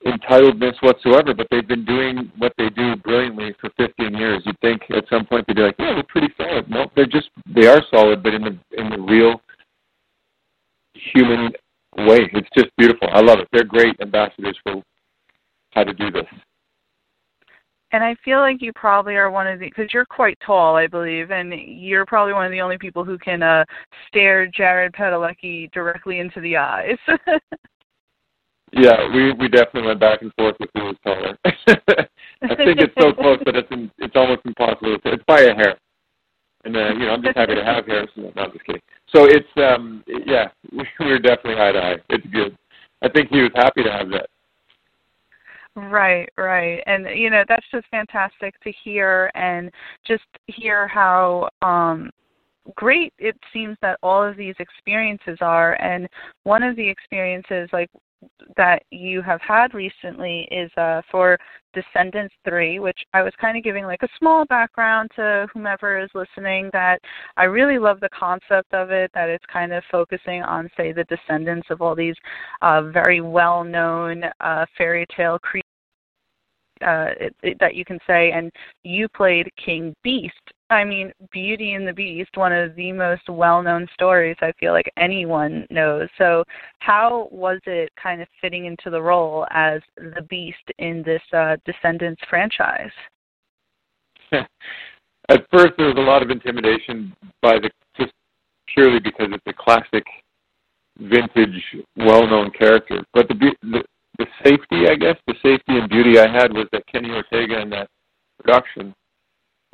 entitledness 0.05 0.81
whatsoever, 0.81 1.33
but 1.33 1.47
they've 1.51 1.67
been 1.67 1.85
doing 1.85 2.31
what 2.37 2.53
they 2.57 2.69
do 2.69 2.95
brilliantly 2.97 3.55
for 3.59 3.69
15 3.77 4.13
years. 4.13 4.41
You'd 4.45 4.59
think 4.61 4.81
at 4.95 5.05
some 5.09 5.25
point 5.25 5.45
they'd 5.47 5.55
be 5.55 5.61
like, 5.61 5.75
yeah, 5.79 5.93
they're 5.93 6.03
pretty 6.03 6.33
solid. 6.37 6.69
No, 6.69 6.89
they're 6.95 7.05
just 7.05 7.29
they 7.53 7.67
are 7.67 7.81
solid, 7.91 8.23
but 8.23 8.33
in 8.33 8.43
the 8.43 8.57
in 8.77 8.89
the 8.89 8.99
real 8.99 9.41
human 11.13 11.51
way. 12.05 12.29
It's 12.33 12.49
just 12.55 12.69
beautiful. 12.77 13.07
I 13.11 13.21
love 13.21 13.39
it. 13.39 13.47
They're 13.51 13.63
great 13.63 13.95
ambassadors 14.01 14.57
for 14.63 14.81
how 15.71 15.83
to 15.83 15.93
do 15.93 16.11
this. 16.11 16.25
And 17.91 18.03
I 18.03 18.15
feel 18.23 18.39
like 18.39 18.61
you 18.61 18.71
probably 18.73 19.15
are 19.15 19.31
one 19.31 19.47
of 19.47 19.59
the 19.59 19.65
because 19.65 19.91
you're 19.93 20.05
quite 20.05 20.37
tall, 20.45 20.75
I 20.75 20.85
believe, 20.85 21.31
and 21.31 21.51
you're 21.53 22.05
probably 22.05 22.33
one 22.33 22.45
of 22.45 22.51
the 22.51 22.61
only 22.61 22.77
people 22.77 23.03
who 23.03 23.17
can 23.17 23.41
uh 23.41 23.65
stare 24.07 24.45
Jared 24.45 24.93
Padalecki 24.93 25.71
directly 25.71 26.19
into 26.19 26.39
the 26.41 26.55
eyes. 26.55 26.97
Yeah, 28.71 29.11
we 29.13 29.33
we 29.33 29.47
definitely 29.47 29.87
went 29.87 29.99
back 29.99 30.21
and 30.21 30.31
forth 30.37 30.55
with 30.59 30.69
who 30.75 30.85
was 30.85 30.95
taller. 31.03 31.37
I 31.45 32.55
think 32.55 32.79
it's 32.79 32.93
so 32.99 33.13
close 33.13 33.39
that 33.45 33.55
it's 33.55 33.67
in, 33.71 33.89
it's 33.97 34.15
almost 34.15 34.41
impossible. 34.45 34.95
It's, 34.95 35.03
it's 35.05 35.23
by 35.25 35.41
a 35.41 35.55
hair. 35.55 35.75
And 36.65 36.75
uh, 36.75 36.89
you 36.93 37.05
know, 37.05 37.13
I'm 37.13 37.23
just 37.23 37.35
happy 37.35 37.55
to 37.55 37.63
have 37.63 37.85
Harrison. 37.87 38.31
No, 38.35 38.43
I'm 38.43 38.51
just 38.51 38.65
kidding. 38.65 38.81
So 39.13 39.25
it's 39.25 39.47
um, 39.57 40.03
yeah, 40.25 40.49
we're 40.99 41.19
definitely 41.19 41.61
eye 41.61 41.71
to 41.71 41.79
eye. 41.79 41.95
It's 42.09 42.27
good. 42.27 42.57
I 43.01 43.09
think 43.09 43.29
he 43.29 43.41
was 43.41 43.51
happy 43.55 43.83
to 43.83 43.91
have 43.91 44.09
that. 44.09 44.29
Right, 45.75 46.29
right. 46.37 46.81
And 46.85 47.07
you 47.17 47.29
know, 47.29 47.43
that's 47.47 47.65
just 47.71 47.87
fantastic 47.89 48.59
to 48.61 48.71
hear 48.83 49.31
and 49.35 49.71
just 50.05 50.23
hear 50.47 50.87
how 50.87 51.49
um 51.61 52.09
great 52.75 53.13
it 53.17 53.35
seems 53.51 53.77
that 53.81 53.97
all 54.03 54.23
of 54.23 54.37
these 54.37 54.55
experiences 54.59 55.37
are 55.41 55.73
and 55.81 56.07
one 56.43 56.61
of 56.61 56.75
the 56.75 56.87
experiences 56.87 57.69
like 57.73 57.89
that 58.57 58.83
you 58.91 59.21
have 59.21 59.41
had 59.41 59.73
recently 59.73 60.47
is 60.51 60.71
uh, 60.77 61.01
for 61.09 61.37
Descendants 61.73 62.33
3, 62.47 62.79
which 62.79 62.99
I 63.13 63.21
was 63.21 63.33
kind 63.39 63.57
of 63.57 63.63
giving 63.63 63.85
like 63.85 64.03
a 64.03 64.09
small 64.17 64.45
background 64.45 65.09
to 65.15 65.47
whomever 65.53 65.99
is 65.99 66.09
listening 66.13 66.69
that 66.73 66.99
I 67.37 67.43
really 67.45 67.77
love 67.77 67.99
the 67.99 68.09
concept 68.09 68.73
of 68.73 68.91
it, 68.91 69.11
that 69.13 69.29
it's 69.29 69.45
kind 69.51 69.71
of 69.71 69.83
focusing 69.91 70.41
on, 70.41 70.69
say, 70.75 70.91
the 70.91 71.05
descendants 71.05 71.67
of 71.69 71.81
all 71.81 71.95
these 71.95 72.15
uh, 72.61 72.83
very 72.83 73.21
well 73.21 73.63
known 73.63 74.23
uh, 74.41 74.65
fairy 74.77 75.05
tale 75.15 75.39
creatures. 75.39 75.63
Uh, 76.81 77.11
it, 77.19 77.35
it, 77.43 77.57
that 77.59 77.75
you 77.75 77.83
can 77.83 77.99
say, 78.07 78.31
and 78.31 78.49
you 78.83 79.09
played 79.09 79.49
King 79.63 79.93
Beast, 80.01 80.33
I 80.71 80.83
mean, 80.83 81.11
Beauty 81.31 81.73
and 81.73 81.87
the 81.87 81.93
Beast, 81.93 82.29
one 82.35 82.53
of 82.53 82.75
the 82.75 82.91
most 82.91 83.27
well 83.27 83.63
known 83.63 83.87
stories 83.93 84.35
I 84.41 84.51
feel 84.59 84.71
like 84.71 84.91
anyone 84.97 85.65
knows. 85.71 86.07
So, 86.17 86.43
how 86.79 87.27
was 87.31 87.59
it 87.65 87.91
kind 88.01 88.21
of 88.21 88.27
fitting 88.39 88.65
into 88.65 88.91
the 88.91 89.01
role 89.01 89.47
as 89.49 89.81
the 89.97 90.21
Beast 90.29 90.57
in 90.77 91.01
this 91.03 91.21
uh, 91.33 91.57
Descendants 91.65 92.21
franchise? 92.29 92.91
At 94.31 95.45
first, 95.51 95.73
there 95.77 95.87
was 95.87 95.97
a 95.97 96.01
lot 96.01 96.21
of 96.21 96.29
intimidation 96.29 97.15
by 97.41 97.57
the 97.59 97.71
just 97.97 98.13
purely 98.73 98.99
because 98.99 99.27
it's 99.31 99.43
a 99.47 99.53
classic, 99.53 100.05
vintage, 100.99 101.63
well-known 101.97 102.51
character. 102.51 103.03
But 103.13 103.27
the 103.27 103.55
the, 103.63 103.83
the 104.19 104.25
safety, 104.43 104.87
I 104.87 104.95
guess, 104.95 105.15
the 105.25 105.33
safety 105.41 105.79
and 105.79 105.89
beauty 105.89 106.19
I 106.19 106.27
had 106.31 106.53
was 106.53 106.67
that 106.73 106.85
Kenny 106.85 107.09
Ortega 107.09 107.59
in 107.59 107.71
that 107.71 107.89
production 108.39 108.93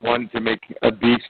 wanted 0.01 0.31
to 0.31 0.39
make 0.39 0.61
a 0.81 0.91
beast 0.91 1.29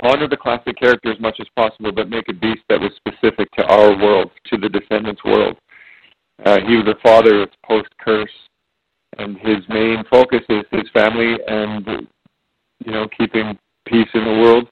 honor 0.00 0.28
the 0.28 0.36
classic 0.36 0.76
character 0.78 1.10
as 1.10 1.20
much 1.20 1.36
as 1.40 1.46
possible, 1.56 1.92
but 1.92 2.08
make 2.08 2.28
a 2.28 2.32
beast 2.32 2.62
that 2.68 2.80
was 2.80 2.92
specific 2.96 3.50
to 3.52 3.64
our 3.64 3.96
world, 3.96 4.30
to 4.46 4.56
the 4.56 4.68
Descendants 4.68 5.24
world. 5.24 5.56
Uh, 6.44 6.58
he 6.66 6.76
was 6.76 6.86
a 6.86 7.00
father 7.02 7.42
of 7.42 7.48
post 7.64 7.88
curse, 7.98 8.30
and 9.18 9.38
his 9.38 9.58
main 9.68 10.04
focus 10.10 10.42
is 10.48 10.64
his 10.70 10.88
family 10.92 11.36
and 11.46 11.86
you 12.84 12.92
know 12.92 13.08
keeping 13.16 13.58
peace 13.86 14.08
in 14.12 14.24
the 14.24 14.40
world 14.42 14.68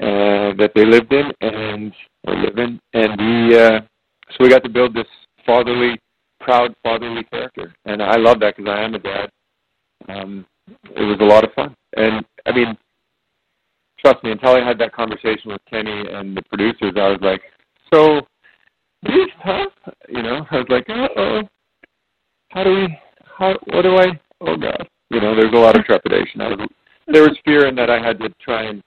uh, 0.00 0.54
that 0.56 0.70
they 0.74 0.84
lived 0.84 1.12
in 1.12 1.32
and 1.40 1.92
or 2.26 2.36
live 2.36 2.58
in. 2.58 2.78
And 2.92 3.20
we 3.20 3.58
uh, 3.58 3.80
so 4.30 4.36
we 4.40 4.48
got 4.48 4.62
to 4.62 4.68
build 4.68 4.94
this 4.94 5.08
fatherly, 5.44 5.98
proud 6.40 6.74
fatherly 6.84 7.24
character, 7.24 7.74
and 7.84 8.00
I 8.00 8.16
love 8.16 8.38
that 8.40 8.56
because 8.56 8.70
I 8.70 8.82
am 8.82 8.94
a 8.94 8.98
dad. 9.00 9.30
Um, 10.08 10.46
it 10.84 11.02
was 11.02 11.18
a 11.20 11.24
lot 11.24 11.44
of 11.44 11.52
fun. 11.54 11.74
And 11.96 12.24
I 12.46 12.52
mean, 12.52 12.76
trust 13.98 14.22
me, 14.22 14.30
until 14.30 14.56
I 14.56 14.66
had 14.66 14.78
that 14.78 14.92
conversation 14.92 15.52
with 15.52 15.60
Kenny 15.68 16.04
and 16.10 16.36
the 16.36 16.42
producers, 16.42 16.94
I 16.96 17.08
was 17.08 17.18
like, 17.20 17.42
so 17.92 18.20
huh? 19.42 19.66
You 20.08 20.22
know, 20.22 20.46
I 20.50 20.56
was 20.56 20.66
like, 20.68 20.88
uh 20.88 21.08
oh, 21.16 21.42
how 22.50 22.64
do 22.64 22.70
we? 22.74 22.98
How? 23.38 23.54
What 23.66 23.82
do 23.82 23.96
I? 23.96 24.20
Oh 24.40 24.56
God, 24.56 24.88
you 25.10 25.20
know, 25.20 25.34
there's 25.34 25.52
a 25.52 25.58
lot 25.58 25.78
of 25.78 25.84
trepidation. 25.84 26.40
I 26.40 26.48
was, 26.48 26.68
there 27.08 27.22
was 27.22 27.36
fear 27.44 27.66
in 27.68 27.74
that 27.76 27.90
I 27.90 28.04
had 28.04 28.18
to 28.20 28.28
try 28.40 28.64
and 28.64 28.82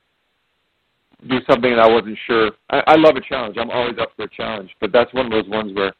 do 1.29 1.39
something 1.49 1.71
that 1.71 1.79
I 1.79 1.91
wasn't 1.91 2.17
sure. 2.25 2.51
I, 2.69 2.83
I 2.87 2.95
love 2.95 3.15
a 3.15 3.21
challenge. 3.21 3.57
I'm 3.59 3.71
always 3.71 3.97
up 3.99 4.11
for 4.15 4.23
a 4.23 4.29
challenge, 4.29 4.69
but 4.79 4.91
that's 4.91 5.13
one 5.13 5.25
of 5.25 5.31
those 5.31 5.49
ones 5.49 5.75
where 5.75 5.93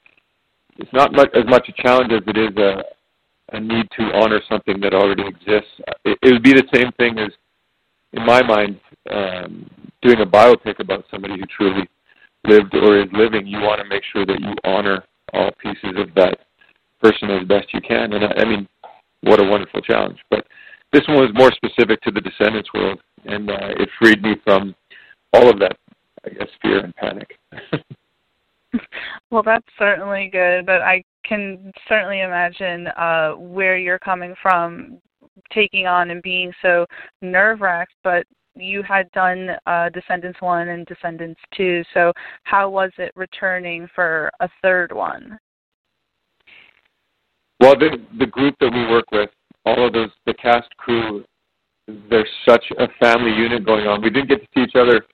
it's 0.78 0.94
not 0.94 1.12
much, 1.12 1.30
as 1.36 1.46
much 1.46 1.68
a 1.68 1.82
challenge 1.82 2.12
as 2.13 2.22
it 2.25 2.38
is 2.38 2.56
a 2.58 2.84
a 3.51 3.60
need 3.60 3.88
to 3.98 4.04
honor 4.13 4.42
something 4.48 4.80
that 4.82 4.94
already 4.94 5.24
exists. 5.25 5.72
It, 6.06 6.18
it 6.22 6.34
would 6.34 6.44
be 6.44 6.54
the 6.54 6.68
same 6.74 6.92
thing 6.94 7.18
as, 7.20 7.32
in 8.13 8.25
my 8.25 8.42
mind, 8.42 8.80
um, 9.12 9.70
doing 10.01 10.22
a 10.22 10.25
biopic 10.25 10.80
about 10.80 11.06
somebody 11.12 11.36
who 11.39 11.46
truly 11.46 11.88
lived 12.46 12.74
or 12.75 13.01
is 13.01 13.10
living. 13.13 13.48
You 13.48 13.60
want 13.60 13.82
to 13.82 13.88
make 13.88 14.04
sure 14.12 14.25
that 14.25 14.39
you 14.39 14.54
honor 14.63 15.04
all 15.34 15.51
pieces 15.62 15.98
of 15.98 16.13
that 16.16 16.38
person 17.01 17.30
as 17.30 17.48
best 17.48 17.74
you 17.74 17.82
can. 17.82 18.13
And 18.13 18.25
I, 18.25 18.42
I 18.42 18.46
mean, 18.46 18.68
what 19.22 19.39
a 19.39 19.44
wonderful 19.44 19.82
challenge. 19.82 20.20
But 20.30 20.46
this 20.92 21.08
one 21.08 21.18
was 21.18 21.32
more 21.34 21.51
specific 21.51 22.01
to 22.01 22.12
the 22.12 22.22
Descendants 22.22 22.70
world, 22.74 23.00
and 23.25 23.50
uh, 23.50 23.74
it 23.78 23.89
freed 24.00 24.22
me 24.22 24.36
from 24.44 24.75
all 25.34 25.50
of 25.50 25.60
that, 25.60 25.78
I 26.25 26.30
guess, 26.30 26.48
fear 26.62 26.80
and 26.80 26.96
panic. 26.96 27.38
well, 29.30 29.44
that's 29.44 29.68
certainly 29.78 30.30
good, 30.32 30.66
but 30.66 30.82
I 30.82 31.04
can 31.24 31.72
certainly 31.88 32.22
imagine 32.22 32.88
uh, 32.88 33.34
where 33.34 33.78
you're 33.78 34.00
coming 34.00 34.34
from, 34.42 34.98
taking 35.53 35.88
on 35.88 36.12
and 36.12 36.22
being 36.22 36.51
so 36.62 36.86
nerve 37.22 37.62
wracked. 37.62 37.93
But 38.03 38.25
you 38.55 38.84
had 38.84 39.12
done 39.12 39.51
uh, 39.65 39.89
Descendants 39.89 40.41
one 40.41 40.69
and 40.69 40.86
Descendants 40.86 41.39
two, 41.55 41.84
so 41.93 42.12
how 42.43 42.69
was 42.69 42.91
it 42.98 43.12
returning 43.15 43.88
for 43.96 44.29
a 44.39 44.50
third 44.62 44.91
one? 44.91 45.38
Well, 47.60 47.77
the 47.77 47.98
the 48.17 48.25
group 48.25 48.55
that 48.60 48.72
we 48.74 48.88
work 48.88 49.05
with, 49.12 49.29
all 49.65 49.88
of 49.88 49.93
those, 49.93 50.10
the 50.25 50.34
cast 50.34 50.69
crew, 50.77 51.24
there's 52.10 52.29
such 52.48 52.65
a 52.77 52.88
family 53.00 53.31
unit 53.31 53.65
going 53.65 53.88
on. 53.88 54.01
We 54.01 54.10
didn't 54.10 54.29
get 54.29 54.41
to 54.41 54.48
see 54.55 54.63
each 54.63 54.75
other 54.75 55.05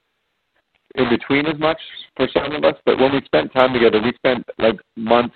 in 0.96 1.10
between 1.10 1.46
as 1.46 1.60
much 1.60 1.80
for 2.16 2.28
some 2.34 2.54
of 2.54 2.64
us, 2.64 2.76
but 2.86 2.98
when 2.98 3.14
we 3.14 3.22
spent 3.26 3.52
time 3.54 3.74
together, 3.74 4.02
we 4.02 4.14
spent 4.14 4.46
like 4.58 4.80
months 4.96 5.36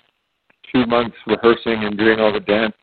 two 0.72 0.86
months 0.86 1.15
rehearsing 1.25 1.84
and 1.84 1.98
doing 1.98 2.19
all 2.19 2.31
the 2.31 2.39
dance 2.39 2.75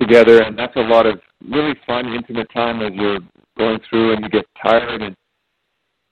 together, 0.00 0.42
and 0.42 0.58
that's 0.58 0.76
a 0.76 0.80
lot 0.80 1.06
of 1.06 1.20
really 1.48 1.74
fun, 1.86 2.12
intimate 2.12 2.48
time 2.52 2.82
as 2.82 2.92
you're 2.94 3.20
going 3.56 3.80
through 3.88 4.12
and 4.12 4.22
you 4.22 4.28
get 4.28 4.46
tired 4.62 5.02
and 5.02 5.16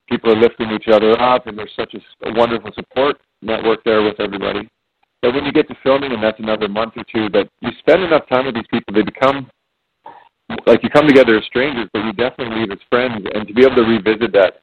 people 0.08 0.32
are 0.32 0.36
lifting 0.36 0.70
each 0.70 0.88
other 0.88 1.20
up, 1.20 1.46
and 1.46 1.58
there's 1.58 1.72
such 1.76 1.94
a, 1.94 2.28
a 2.28 2.34
wonderful 2.34 2.70
support 2.74 3.20
network 3.42 3.82
there 3.84 4.02
with 4.02 4.18
everybody. 4.20 4.68
But 5.22 5.34
when 5.34 5.44
you 5.44 5.52
get 5.52 5.68
to 5.68 5.74
filming, 5.82 6.12
and 6.12 6.22
that's 6.22 6.38
another 6.38 6.68
month 6.68 6.94
or 6.96 7.04
two, 7.04 7.30
that 7.30 7.48
you 7.60 7.70
spend 7.78 8.02
enough 8.02 8.28
time 8.28 8.46
with 8.46 8.54
these 8.54 8.66
people, 8.70 8.92
they 8.92 9.02
become 9.02 9.48
like 10.66 10.82
you 10.82 10.90
come 10.90 11.06
together 11.06 11.38
as 11.38 11.44
strangers, 11.46 11.88
but 11.92 12.04
you 12.04 12.12
definitely 12.12 12.60
leave 12.60 12.70
as 12.70 12.78
friends, 12.90 13.24
and 13.32 13.48
to 13.48 13.54
be 13.54 13.64
able 13.64 13.76
to 13.76 13.82
revisit 13.82 14.32
that 14.32 14.60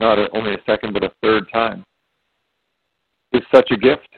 not 0.00 0.18
a, 0.18 0.28
only 0.34 0.54
a 0.54 0.58
second 0.66 0.92
but 0.92 1.04
a 1.04 1.12
third 1.22 1.50
time 1.52 1.84
is 3.32 3.42
such 3.52 3.70
a 3.70 3.76
gift. 3.76 4.08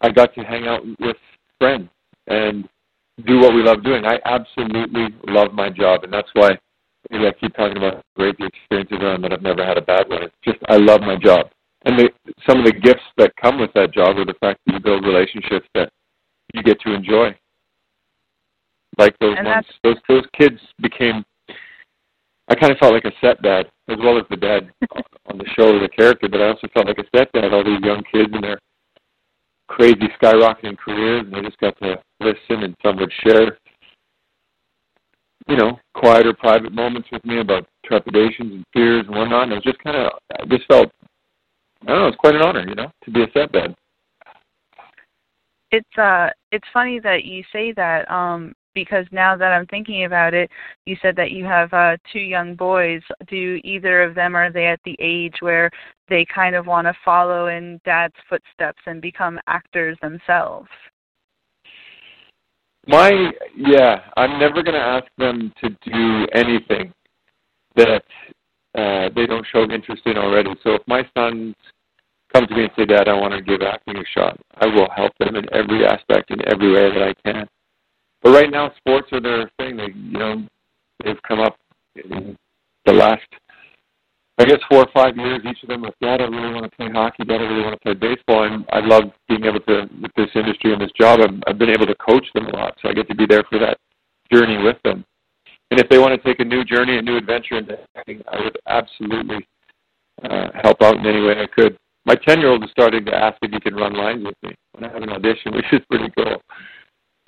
I 0.00 0.10
got 0.10 0.34
to 0.34 0.40
hang 0.42 0.66
out 0.66 0.82
with 1.00 1.16
friends 1.58 1.88
and 2.26 2.68
do 3.22 3.38
what 3.38 3.54
we 3.54 3.62
love 3.62 3.84
doing. 3.84 4.04
I 4.04 4.18
absolutely 4.24 5.08
love 5.28 5.52
my 5.52 5.70
job, 5.70 6.04
and 6.04 6.12
that's 6.12 6.28
why 6.34 6.58
maybe 7.10 7.26
I 7.26 7.32
keep 7.32 7.54
talking 7.54 7.76
about 7.76 7.94
how 7.94 8.02
great 8.16 8.36
the 8.38 8.46
experiences 8.46 8.98
are 9.00 9.14
and 9.14 9.24
that 9.24 9.32
I've 9.32 9.42
never 9.42 9.64
had 9.64 9.78
a 9.78 9.82
bad 9.82 10.08
one. 10.08 10.22
It's 10.22 10.34
just 10.44 10.58
I 10.68 10.76
love 10.76 11.00
my 11.00 11.16
job, 11.16 11.50
and 11.84 11.98
the, 11.98 12.10
some 12.48 12.58
of 12.58 12.64
the 12.64 12.72
gifts 12.72 13.04
that 13.16 13.32
come 13.36 13.60
with 13.60 13.72
that 13.74 13.92
job 13.92 14.16
are 14.18 14.24
the 14.24 14.34
fact 14.40 14.60
that 14.66 14.72
you 14.74 14.80
build 14.80 15.04
relationships 15.04 15.66
that 15.74 15.90
you 16.54 16.62
get 16.62 16.80
to 16.80 16.92
enjoy. 16.92 17.36
Like 18.98 19.16
those 19.18 19.34
and 19.38 19.46
ones, 19.46 19.66
those 19.82 19.96
those 20.08 20.24
kids 20.36 20.60
became. 20.80 21.24
I 22.48 22.54
kind 22.54 22.72
of 22.72 22.78
felt 22.78 22.92
like 22.92 23.06
a 23.06 23.12
set 23.20 23.40
dad 23.42 23.66
as 23.88 23.96
well 23.98 24.18
as 24.18 24.24
the 24.28 24.36
dad 24.36 24.70
on 25.26 25.38
the 25.38 25.46
show, 25.56 25.76
or 25.76 25.80
the 25.80 25.88
character, 25.88 26.28
but 26.28 26.40
I 26.40 26.48
also 26.48 26.68
felt 26.74 26.86
like 26.86 26.98
a 26.98 27.06
step 27.06 27.30
dad. 27.32 27.52
All 27.52 27.64
these 27.64 27.80
young 27.82 28.02
kids 28.12 28.30
and 28.32 28.44
their 28.44 28.58
crazy 29.68 30.08
skyrocketing 30.20 30.78
careers, 30.78 31.24
and 31.24 31.34
they 31.34 31.40
just 31.40 31.58
got 31.58 31.78
to 31.78 31.96
listen, 32.24 32.64
and 32.64 32.74
some 32.82 32.96
would 32.96 33.12
share, 33.22 33.58
you 35.46 35.56
know, 35.56 35.78
quieter, 35.94 36.32
private 36.32 36.72
moments 36.72 37.08
with 37.12 37.24
me 37.24 37.40
about 37.40 37.66
trepidations 37.84 38.52
and 38.52 38.64
fears 38.72 39.04
and 39.06 39.16
whatnot. 39.16 39.44
And 39.44 39.52
it 39.52 39.56
was 39.56 39.64
just 39.64 39.82
kind 39.82 39.96
of, 39.96 40.12
I 40.40 40.44
just 40.46 40.66
felt, 40.66 40.90
I 41.82 41.86
don't 41.86 41.98
know, 41.98 42.08
it's 42.08 42.16
quite 42.16 42.34
an 42.34 42.42
honor, 42.42 42.66
you 42.66 42.74
know, 42.74 42.90
to 43.04 43.10
be 43.10 43.22
a 43.22 43.26
stepdad. 43.28 43.74
It's 45.70 45.98
uh, 45.98 46.30
it's 46.52 46.68
funny 46.72 47.00
that 47.00 47.24
you 47.24 47.42
say 47.52 47.72
that. 47.72 48.10
Um, 48.10 48.54
because 48.74 49.06
now 49.12 49.36
that 49.36 49.52
I'm 49.52 49.66
thinking 49.66 50.04
about 50.04 50.34
it, 50.34 50.50
you 50.84 50.96
said 51.00 51.16
that 51.16 51.30
you 51.30 51.44
have 51.44 51.72
uh, 51.72 51.96
two 52.12 52.18
young 52.18 52.54
boys. 52.54 53.02
Do 53.28 53.60
either 53.64 54.02
of 54.02 54.14
them 54.14 54.34
are 54.34 54.50
they 54.50 54.66
at 54.66 54.80
the 54.84 54.96
age 55.00 55.36
where 55.40 55.70
they 56.08 56.26
kind 56.32 56.54
of 56.54 56.66
want 56.66 56.86
to 56.86 56.94
follow 57.04 57.46
in 57.46 57.80
dad's 57.84 58.14
footsteps 58.28 58.82
and 58.86 59.00
become 59.00 59.38
actors 59.46 59.96
themselves? 60.02 60.68
My 62.86 63.10
yeah, 63.56 64.00
I'm 64.16 64.38
never 64.38 64.62
going 64.62 64.74
to 64.74 64.80
ask 64.80 65.06
them 65.16 65.52
to 65.62 65.70
do 65.90 66.26
anything 66.34 66.92
that 67.76 68.04
uh, 68.74 69.08
they 69.14 69.26
don't 69.26 69.46
show 69.52 69.62
interest 69.62 70.02
in 70.06 70.18
already. 70.18 70.50
So 70.62 70.74
if 70.74 70.82
my 70.86 71.02
sons 71.16 71.54
come 72.32 72.46
to 72.46 72.54
me 72.54 72.64
and 72.64 72.72
say, 72.76 72.84
"Dad, 72.84 73.08
I 73.08 73.14
want 73.14 73.32
to 73.32 73.40
give 73.40 73.62
acting 73.62 73.96
a 73.96 74.04
shot," 74.14 74.38
I 74.56 74.66
will 74.66 74.88
help 74.94 75.12
them 75.18 75.36
in 75.36 75.46
every 75.54 75.86
aspect, 75.86 76.30
in 76.30 76.40
every 76.50 76.72
way 76.72 76.90
that 76.92 77.02
I 77.02 77.14
can. 77.28 77.48
But 78.22 78.30
right 78.30 78.50
now, 78.50 78.72
sports 78.76 79.08
are 79.12 79.20
their 79.20 79.50
thing. 79.58 79.76
They, 79.76 79.92
you 79.94 80.18
know, 80.18 80.42
they've 81.04 81.22
come 81.26 81.40
up 81.40 81.56
in 81.96 82.36
the 82.84 82.92
last 82.92 83.22
I 84.36 84.44
guess 84.44 84.58
four 84.68 84.80
or 84.80 84.90
five 84.92 85.16
years, 85.16 85.42
each 85.48 85.62
of 85.62 85.68
them 85.68 85.82
with 85.82 85.94
Dad, 86.02 86.20
I 86.20 86.24
really 86.24 86.52
want 86.52 86.68
to 86.68 86.76
play 86.76 86.90
hockey. 86.90 87.24
Dad, 87.24 87.40
I 87.40 87.44
really 87.44 87.62
want 87.62 87.80
to 87.80 87.80
play 87.80 87.94
baseball. 87.94 88.44
And 88.44 88.64
I 88.72 88.80
love 88.80 89.04
being 89.28 89.44
able 89.44 89.60
to, 89.60 89.88
with 90.02 90.10
this 90.16 90.30
industry 90.34 90.72
and 90.72 90.82
this 90.82 90.90
job, 90.98 91.20
I've, 91.20 91.38
I've 91.46 91.58
been 91.58 91.70
able 91.70 91.86
to 91.86 91.94
coach 91.94 92.26
them 92.34 92.46
a 92.46 92.56
lot. 92.56 92.76
So 92.82 92.88
I 92.88 92.94
get 92.94 93.06
to 93.08 93.14
be 93.14 93.26
there 93.26 93.44
for 93.48 93.60
that 93.60 93.78
journey 94.32 94.62
with 94.62 94.76
them. 94.84 95.04
And 95.70 95.80
if 95.80 95.88
they 95.88 95.98
want 95.98 96.20
to 96.20 96.28
take 96.28 96.40
a 96.40 96.44
new 96.44 96.64
journey, 96.64 96.98
a 96.98 97.02
new 97.02 97.16
adventure 97.16 97.58
into 97.58 97.78
acting, 97.96 98.22
I 98.30 98.42
would 98.42 98.58
absolutely 98.66 99.46
uh, 100.22 100.48
help 100.62 100.82
out 100.82 100.96
in 100.96 101.06
any 101.06 101.22
way 101.22 101.40
I 101.40 101.46
could. 101.46 101.78
My 102.04 102.16
10 102.16 102.40
year 102.40 102.50
old 102.50 102.64
is 102.64 102.70
starting 102.70 103.04
to 103.06 103.14
ask 103.14 103.38
if 103.40 103.52
he 103.52 103.60
can 103.60 103.74
run 103.74 103.94
lines 103.94 104.24
with 104.24 104.36
me 104.42 104.54
when 104.72 104.84
I 104.90 104.92
have 104.92 105.02
an 105.02 105.10
audition, 105.10 105.52
which 105.54 105.66
is 105.72 105.80
pretty 105.88 106.12
cool. 106.16 106.42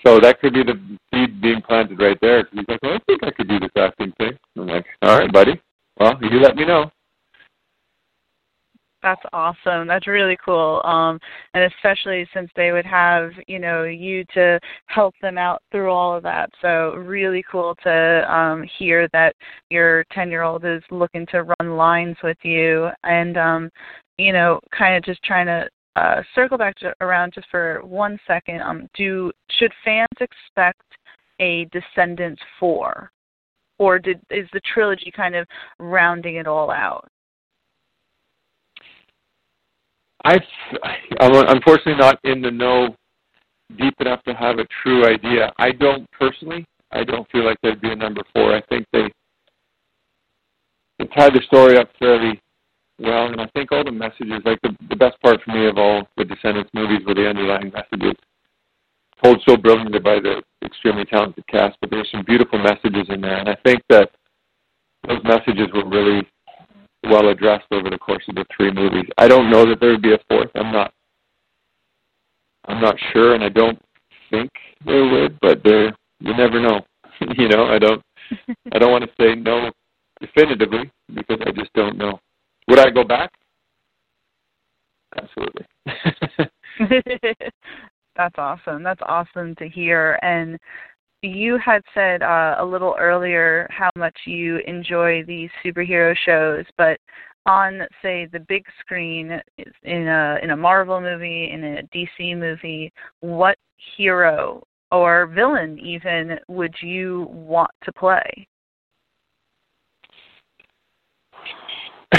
So 0.05 0.19
that 0.21 0.41
could 0.41 0.55
be 0.55 0.63
the 0.63 0.79
seed 1.15 1.41
being 1.41 1.63
planted 1.63 2.01
right 2.01 2.19
there. 2.21 2.47
He's 2.53 2.65
like, 2.69 2.83
well, 2.83 2.95
I 2.95 2.99
think 3.07 3.23
I 3.23 3.31
could 3.31 3.49
do 3.49 3.59
this 3.59 3.71
acting 3.77 4.13
thing. 4.19 4.33
I'm 4.57 4.67
like, 4.67 4.87
all 5.03 5.19
right, 5.19 5.33
buddy. 5.33 5.61
Well, 5.99 6.19
you 6.21 6.41
let 6.41 6.57
me 6.57 6.67
know. 6.67 6.91
That's 9.03 9.23
awesome. 9.33 9.87
That's 9.87 10.07
really 10.07 10.37
cool. 10.45 10.81
Um, 10.85 11.21
and 11.55 11.73
especially 11.73 12.26
since 12.35 12.50
they 12.57 12.73
would 12.73 12.87
have, 12.87 13.31
you 13.47 13.59
know, 13.59 13.85
you 13.85 14.25
to 14.35 14.59
help 14.87 15.15
them 15.23 15.38
out 15.38 15.62
through 15.71 15.91
all 15.91 16.17
of 16.17 16.23
that. 16.25 16.50
So 16.61 16.95
really 16.95 17.45
cool 17.50 17.76
to 17.85 18.35
um, 18.35 18.65
hear 18.79 19.09
that 19.12 19.37
your 19.71 20.05
10 20.12 20.31
year 20.31 20.43
old 20.43 20.65
is 20.65 20.83
looking 20.91 21.26
to 21.26 21.45
run 21.61 21.76
lines 21.76 22.17
with 22.25 22.38
you. 22.43 22.88
And, 23.05 23.37
um, 23.37 23.71
you 24.19 24.33
know, 24.33 24.59
kind 24.76 24.97
of 24.97 25.05
just 25.05 25.23
trying 25.23 25.47
to 25.47 25.69
uh, 25.97 26.23
circle 26.35 26.59
back 26.59 26.76
to, 26.76 26.95
around 27.00 27.33
just 27.35 27.49
for 27.50 27.81
one 27.85 28.19
second. 28.26 28.61
Um, 28.61 28.88
do 28.95 29.33
should 29.59 29.73
fans 29.85 30.09
expect 30.21 30.83
a 31.41 31.67
Descendants 31.73 32.43
four, 32.61 33.11
or 33.79 33.99
did 33.99 34.21
is 34.31 34.49
the 34.53 34.61
trilogy 34.75 35.11
kind 35.15 35.35
of 35.35 35.47
rounding 35.79 36.37
it 36.37 36.47
all 36.47 36.71
out? 36.71 37.09
I, 40.26 40.40
I'm 41.21 41.56
unfortunately 41.56 41.95
not 41.95 42.18
in 42.25 42.42
the 42.42 42.50
know 42.50 42.97
deep 43.78 43.95
enough 44.00 44.23
to 44.25 44.35
have 44.35 44.59
a 44.59 44.66
true 44.83 45.06
idea. 45.06 45.52
I 45.59 45.71
don't 45.71 46.11
personally. 46.11 46.64
I 46.90 47.04
don't 47.04 47.30
feel 47.30 47.45
like 47.45 47.59
there'd 47.62 47.80
be 47.80 47.92
a 47.92 47.97
number 47.97 48.23
four. 48.35 48.54
I 48.54 48.61
think 48.62 48.87
they 48.92 49.09
they 50.99 51.06
tied 51.06 51.35
the 51.35 51.42
story 51.47 51.78
up 51.78 51.90
fairly 51.99 52.40
well, 52.99 53.26
and 53.26 53.40
I 53.40 53.47
think 53.54 53.71
all 53.71 53.85
the 53.85 53.92
messages, 53.92 54.40
like 54.45 54.61
the 54.62 54.75
the 54.88 54.97
best 54.97 55.21
part 55.23 55.40
for 55.45 55.52
me 55.52 55.68
of 55.68 55.78
all 55.78 56.09
the 56.16 56.25
Descendants 56.25 56.71
movies, 56.75 57.06
were 57.06 57.14
the 57.14 57.28
underlying 57.28 57.71
messages 57.73 58.14
told 59.23 59.40
so 59.49 59.56
brilliantly 59.56 59.99
by 59.99 60.21
the 60.21 60.42
extremely 60.64 61.04
talented 61.04 61.47
cast. 61.47 61.76
But 61.80 61.90
there's 61.90 62.11
some 62.11 62.25
beautiful 62.26 62.59
messages 62.59 63.06
in 63.11 63.21
there, 63.21 63.38
and 63.38 63.49
I 63.49 63.56
think 63.64 63.80
that 63.90 64.11
those 65.06 65.23
messages 65.23 65.68
were 65.73 65.88
really 65.88 66.26
well 67.11 67.29
addressed 67.29 67.67
over 67.71 67.91
the 67.91 67.99
course 67.99 68.25
of 68.29 68.35
the 68.35 68.45
three 68.57 68.73
movies. 68.73 69.09
I 69.19 69.29
don't 69.29 69.51
know 69.51 69.67
that 69.67 69.81
there 69.81 69.91
would 69.91 70.03
be 70.03 70.15
a 70.15 70.19
fourth. 70.29 70.51
I'm 70.55 70.73
not. 70.73 70.93
I'm 72.67 72.81
not 72.81 72.97
sure, 73.13 73.35
and 73.35 73.45
I 73.45 73.49
don't 73.49 73.81
think 74.31 74.51
there 74.85 75.05
would. 75.05 75.39
But 75.41 75.63
there, 75.65 75.97
you 76.21 76.37
never 76.37 76.61
know. 76.61 76.81
you 77.37 77.49
know, 77.49 77.67
I 77.67 77.79
don't. 77.79 78.03
I 78.73 78.79
don't 78.79 78.91
want 78.91 79.05
to 79.05 79.11
say 79.21 79.35
no 79.35 79.71
definitively 80.21 80.91
because 81.15 81.39
I 81.47 81.53
just 81.53 81.73
don't 81.75 81.97
know. 81.97 82.19
Would 82.69 82.79
I 82.79 82.91
go 82.91 83.05
back? 83.05 83.33
Absolutely. 85.17 85.67
That's 88.17 88.35
awesome. 88.39 88.83
That's 88.83 89.01
awesome 89.07 89.55
to 89.57 89.69
hear. 89.69 90.19
And 90.23 90.59
you 91.26 91.59
had 91.59 91.83
said 91.95 92.23
uh, 92.23 92.56
a 92.59 92.64
little 92.64 92.97
earlier 92.99 93.66
how 93.71 93.90
much 93.97 94.16
you 94.25 94.59
enjoy 94.66 95.25
these 95.25 95.50
superhero 95.64 96.14
shows, 96.25 96.64
but 96.76 96.99
on 97.47 97.83
say 98.02 98.26
the 98.33 98.40
big 98.49 98.64
screen 98.80 99.40
in 99.85 100.09
a 100.09 100.38
in 100.42 100.50
a 100.50 100.56
Marvel 100.56 101.00
movie, 101.00 101.51
in 101.53 101.64
a 101.64 101.83
DC 101.94 102.37
movie, 102.37 102.92
what 103.20 103.57
hero 103.96 104.62
or 104.90 105.27
villain 105.27 105.79
even 105.79 106.38
would 106.48 106.74
you 106.81 107.29
want 107.31 107.70
to 107.85 107.92
play? 107.92 108.48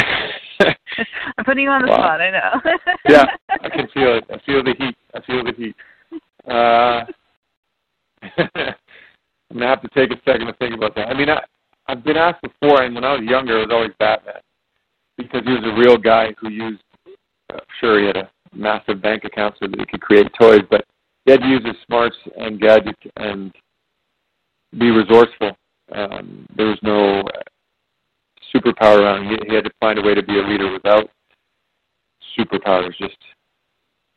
I'm 0.59 1.45
putting 1.45 1.63
you 1.63 1.69
on 1.69 1.81
the 1.81 1.89
wow. 1.89 1.95
spot. 1.95 2.21
I 2.21 2.31
know. 2.31 2.61
yeah, 3.09 3.25
I 3.49 3.69
can 3.69 3.87
feel 3.93 4.17
it. 4.17 4.23
I 4.29 4.39
feel 4.45 4.63
the 4.63 4.73
heat. 4.77 4.95
I 5.13 5.21
feel 5.21 5.43
the 5.43 5.53
heat. 5.53 5.75
Uh, 6.49 7.05
I'm 9.49 9.57
gonna 9.57 9.69
have 9.69 9.81
to 9.81 9.89
take 9.89 10.11
a 10.11 10.21
second 10.29 10.47
to 10.47 10.53
think 10.53 10.75
about 10.75 10.95
that. 10.95 11.07
I 11.07 11.13
mean, 11.13 11.29
I 11.29 11.41
I've 11.87 12.03
been 12.03 12.17
asked 12.17 12.41
before, 12.41 12.83
and 12.83 12.93
when 12.95 13.05
I 13.05 13.13
was 13.13 13.23
younger, 13.23 13.61
it 13.61 13.67
was 13.67 13.71
always 13.71 13.91
Batman 13.97 14.41
because 15.17 15.41
he 15.45 15.51
was 15.51 15.63
a 15.63 15.79
real 15.79 15.97
guy 15.97 16.33
who 16.39 16.49
used. 16.49 16.83
Uh, 17.53 17.59
sure, 17.79 17.99
he 17.99 18.07
had 18.07 18.17
a 18.17 18.29
massive 18.53 19.01
bank 19.01 19.23
account 19.23 19.55
so 19.59 19.67
that 19.67 19.79
he 19.79 19.85
could 19.85 20.01
create 20.01 20.27
toys, 20.39 20.61
but 20.69 20.83
he 21.25 21.31
had 21.31 21.41
to 21.41 21.47
use 21.47 21.65
his 21.65 21.75
smarts 21.85 22.15
and 22.37 22.59
gadgets 22.59 22.99
and 23.15 23.53
be 24.77 24.91
resourceful. 24.91 25.55
Um, 25.93 26.45
there 26.57 26.67
was 26.67 26.79
no 26.83 27.23
superpower 28.53 28.99
around. 28.99 29.29
He, 29.29 29.37
he 29.47 29.55
had 29.55 29.63
to 29.63 29.71
find 29.79 29.97
a 29.97 30.01
way 30.01 30.13
to 30.13 30.23
be 30.23 30.39
a 30.39 30.43
leader 30.43 30.71
without 30.71 31.09
superpowers. 32.37 32.97
Just 32.97 33.17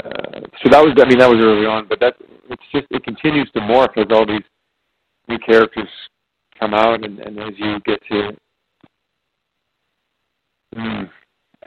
uh, 0.04 0.40
so 0.62 0.70
that 0.70 0.82
was. 0.82 0.94
I 1.00 1.08
mean, 1.08 1.18
that 1.18 1.30
was 1.30 1.38
early 1.40 1.66
on, 1.66 1.86
but 1.88 2.00
that 2.00 2.16
it's 2.48 2.62
just 2.72 2.86
it 2.90 3.04
continues 3.04 3.48
to 3.52 3.60
morph 3.60 3.96
as 3.96 4.06
all 4.10 4.26
these 4.26 4.42
new 5.30 5.38
characters 5.38 5.88
come 6.58 6.74
out, 6.74 7.02
and, 7.04 7.18
and 7.20 7.38
as 7.38 7.54
you 7.56 7.80
get 7.86 8.02
to. 8.10 8.36
Mm. 10.76 11.10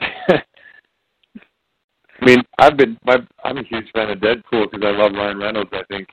I 2.20 2.24
mean, 2.24 2.42
I've 2.58 2.76
been. 2.76 2.96
My, 3.04 3.16
I'm 3.44 3.58
a 3.58 3.64
huge 3.64 3.86
fan 3.92 4.10
of 4.10 4.18
Deadpool 4.18 4.70
because 4.70 4.82
I 4.84 4.90
love 4.90 5.12
Ryan 5.12 5.38
Reynolds. 5.38 5.70
I 5.72 5.82
think 5.88 6.08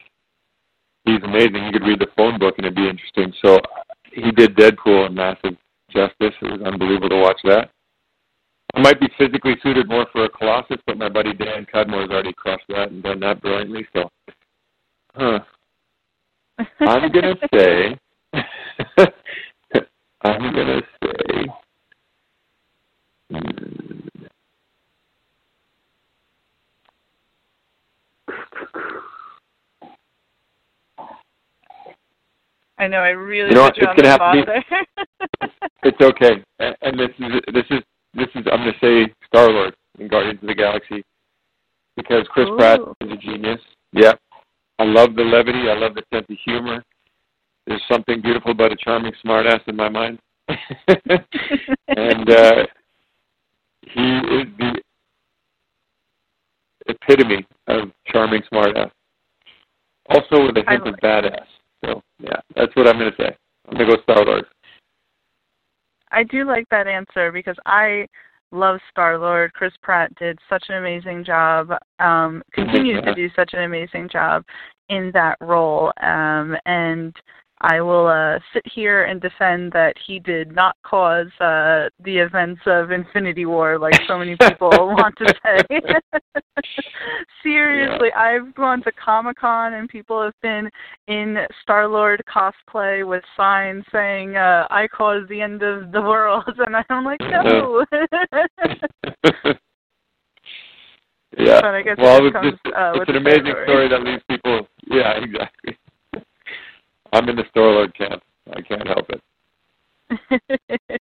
he's 1.06 1.22
amazing. 1.24 1.64
You 1.66 1.72
could 1.72 1.88
read 1.88 2.00
the 2.00 2.08
phone 2.18 2.40
book 2.40 2.56
and 2.58 2.66
it'd 2.66 2.76
be 2.76 2.90
interesting. 2.90 3.34
So 3.44 3.60
he 4.12 4.32
did 4.32 4.56
Deadpool 4.56 5.08
in 5.08 5.16
massive 5.16 5.56
justice. 5.90 6.34
It 6.42 6.52
was 6.52 6.62
unbelievable 6.66 7.10
to 7.10 7.22
watch 7.22 7.40
that. 7.46 7.70
I 8.74 8.80
might 8.80 9.00
be 9.00 9.10
physically 9.18 9.56
suited 9.62 9.90
more 9.90 10.08
for 10.12 10.26
a 10.26 10.30
Colossus, 10.30 10.78
but 10.88 10.98
my 10.98 11.10
buddy 11.10 11.34
Dan 11.34 11.66
Cudmore 11.72 12.02
has 12.02 12.10
already 12.10 12.34
crushed 12.34 12.68
that 12.70 12.90
and 12.90 13.04
done 13.04 13.20
that 13.20 13.42
brilliantly. 13.42 13.86
So, 13.94 14.10
huh. 15.14 15.40
I'm 16.80 17.12
gonna 17.12 17.36
say 17.54 17.98
I'm 20.24 20.54
gonna 20.54 20.82
say 21.04 21.48
I 32.78 32.88
know 32.88 32.98
I 32.98 33.10
really 33.10 33.50
you 33.50 33.56
know 33.56 33.64
what, 33.64 33.78
it's 33.78 33.86
gonna 33.86 34.10
have 34.10 34.20
to 34.20 34.46
be, 34.46 35.50
It's 35.84 36.02
okay, 36.02 36.44
and 36.60 37.00
this 37.00 37.10
is 37.20 37.32
this 37.54 37.66
is 37.70 37.84
this 38.14 38.28
is 38.36 38.46
I'm 38.52 38.60
gonna 38.60 38.74
say 38.82 39.14
Star 39.28 39.50
Lord 39.50 39.76
in 40.00 40.08
Guardians 40.08 40.40
of 40.42 40.48
the 40.48 40.56
Galaxy 40.56 41.04
because 41.96 42.28
Chris 42.30 42.48
Ooh. 42.50 42.58
Pratt 42.58 42.80
is 43.02 43.12
a 43.12 43.18
genius. 43.18 43.60
Yeah, 43.94 44.14
I 44.82 44.84
love 44.84 45.16
the 45.16 45.22
levity. 45.22 45.70
I 45.70 45.76
love 45.76 45.94
the 45.94 46.02
sense 46.12 46.26
of 46.28 46.38
humor. 46.44 46.84
There's 47.68 47.84
something 47.88 48.20
beautiful 48.20 48.50
about 48.50 48.72
a 48.72 48.76
charming 48.76 49.14
smartass 49.24 49.60
in 49.68 49.76
my 49.76 49.90
mind. 49.90 50.18
and 50.48 52.30
uh, 52.30 52.66
he 53.82 54.18
is 54.18 54.48
the 54.58 54.82
epitome 56.88 57.46
of 57.68 57.92
charming 58.08 58.42
smartass. 58.52 58.90
Also 60.10 60.48
with 60.48 60.58
a 60.58 60.64
hint 60.68 60.88
of 60.88 60.96
badass. 60.96 61.46
So 61.86 62.02
yeah, 62.18 62.40
that's 62.56 62.76
what 62.76 62.88
I'm 62.88 62.98
going 62.98 63.12
to 63.12 63.18
say. 63.18 63.38
I'm 63.68 63.78
going 63.78 63.88
to 63.88 63.98
go 63.98 64.02
Star 64.02 64.26
Lord. 64.26 64.46
I 66.12 66.24
do 66.24 66.44
like 66.44 66.68
that 66.72 66.88
answer 66.88 67.32
because 67.32 67.56
I 67.68 68.08
love 68.52 68.80
Star 68.90 69.18
Lord. 69.18 69.54
Chris 69.54 69.74
Pratt 69.82 70.14
did 70.16 70.38
such 70.50 70.66
an 70.70 70.76
amazing 70.76 71.24
job, 71.24 71.72
um, 72.00 72.44
continues 72.54 73.04
to 73.04 73.16
do 73.16 73.30
such 73.36 73.54
an 73.54 73.64
amazing 73.64 74.10
job 74.10 74.44
in 74.90 75.12
that 75.14 75.38
role. 75.42 75.92
Um, 76.02 76.58
and 76.66 77.16
I 77.62 77.80
will 77.80 78.08
uh, 78.08 78.40
sit 78.54 78.64
here 78.66 79.04
and 79.04 79.22
defend 79.22 79.72
that 79.74 79.94
he 80.06 80.18
did 80.20 80.54
not 80.54 80.76
cause 80.84 81.28
uh, 81.40 81.90
the 82.04 82.18
events 82.18 82.62
of 82.66 82.92
Infinity 82.92 83.46
War 83.46 83.78
like 83.78 83.94
so 84.08 84.18
many 84.18 84.36
people 84.36 84.70
want 84.72 85.16
to 85.18 85.34
say. 85.44 85.82
Seriously, 87.44 88.10
yeah. 88.14 88.20
I've 88.20 88.56
gone 88.56 88.82
to 88.84 88.92
Comic 88.94 89.38
Con 89.38 89.74
and 89.74 89.88
people 89.88 90.22
have 90.24 90.34
been 90.42 90.70
in 91.08 91.38
Star 91.62 91.88
Lord 91.88 92.24
cosplay 92.28 93.08
with 93.08 93.24
signs 93.38 93.84
saying 93.92 94.36
uh, 94.38 94.66
"I 94.72 94.88
caused 94.88 95.30
the 95.30 95.42
end 95.42 95.62
of 95.62 95.92
the 95.92 96.02
world," 96.02 96.44
and 96.58 96.76
I'm 96.90 97.06
like, 97.06 97.20
no. 97.22 97.86
yeah. 101.38 101.62
But 101.62 101.66
I 101.66 101.82
guess 101.84 101.98
well, 102.00 102.26
it 102.26 102.34
comes, 102.34 102.54
just, 102.54 102.76
uh, 102.76 102.94
it's 102.96 103.10
an 103.10 103.18
amazing 103.18 103.46
story. 103.46 103.66
story 103.66 103.90
that 103.90 104.02
leaves 104.02 104.24
people. 104.28 104.68
Yeah, 104.88 105.14
exactly. 105.24 105.78
I'm 107.12 107.30
in 107.30 107.36
the 107.36 107.44
Star 107.50 107.72
Lord 107.72 107.96
camp. 107.96 108.24
I 108.54 108.62
can't 108.62 108.88
help 108.88 109.10
it. 109.10 109.22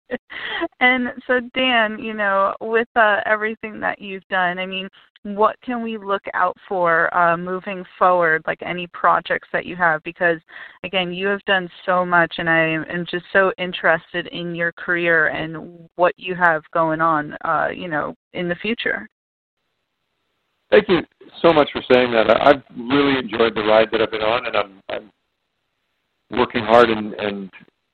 and 0.79 1.09
so 1.25 1.39
Dan, 1.55 1.99
you 1.99 2.13
know, 2.13 2.53
with 2.61 2.87
uh, 2.95 3.21
everything 3.25 3.79
that 3.79 3.99
you've 3.99 4.27
done, 4.29 4.59
I 4.59 4.65
mean, 4.65 4.87
what 5.23 5.59
can 5.61 5.83
we 5.83 5.97
look 5.97 6.21
out 6.33 6.55
for 6.67 7.13
uh, 7.15 7.35
moving 7.35 7.83
forward, 7.97 8.41
like 8.47 8.61
any 8.61 8.87
projects 8.87 9.49
that 9.51 9.65
you 9.65 9.75
have? 9.75 10.01
Because 10.03 10.39
again, 10.83 11.11
you 11.11 11.27
have 11.27 11.43
done 11.45 11.69
so 11.85 12.05
much, 12.05 12.35
and 12.37 12.49
I 12.49 12.59
am 12.59 13.05
just 13.09 13.25
so 13.33 13.51
interested 13.57 14.27
in 14.27 14.55
your 14.55 14.71
career 14.73 15.27
and 15.27 15.89
what 15.95 16.13
you 16.17 16.35
have 16.35 16.63
going 16.73 17.01
on, 17.01 17.35
uh, 17.43 17.67
you 17.73 17.87
know, 17.87 18.15
in 18.33 18.47
the 18.47 18.55
future. 18.55 19.09
Thank 20.71 20.87
you 20.87 20.99
so 21.41 21.51
much 21.51 21.69
for 21.73 21.81
saying 21.91 22.11
that. 22.11 22.29
I've 22.41 22.61
really 22.77 23.17
enjoyed 23.17 23.55
the 23.55 23.63
ride 23.63 23.89
that 23.91 24.01
I've 24.01 24.11
been 24.11 24.21
on, 24.21 24.45
and 24.45 24.55
I'm, 24.55 24.81
I'm 24.89 25.11
working 26.31 26.63
hard 26.63 26.89
and, 26.89 27.13
and 27.13 27.49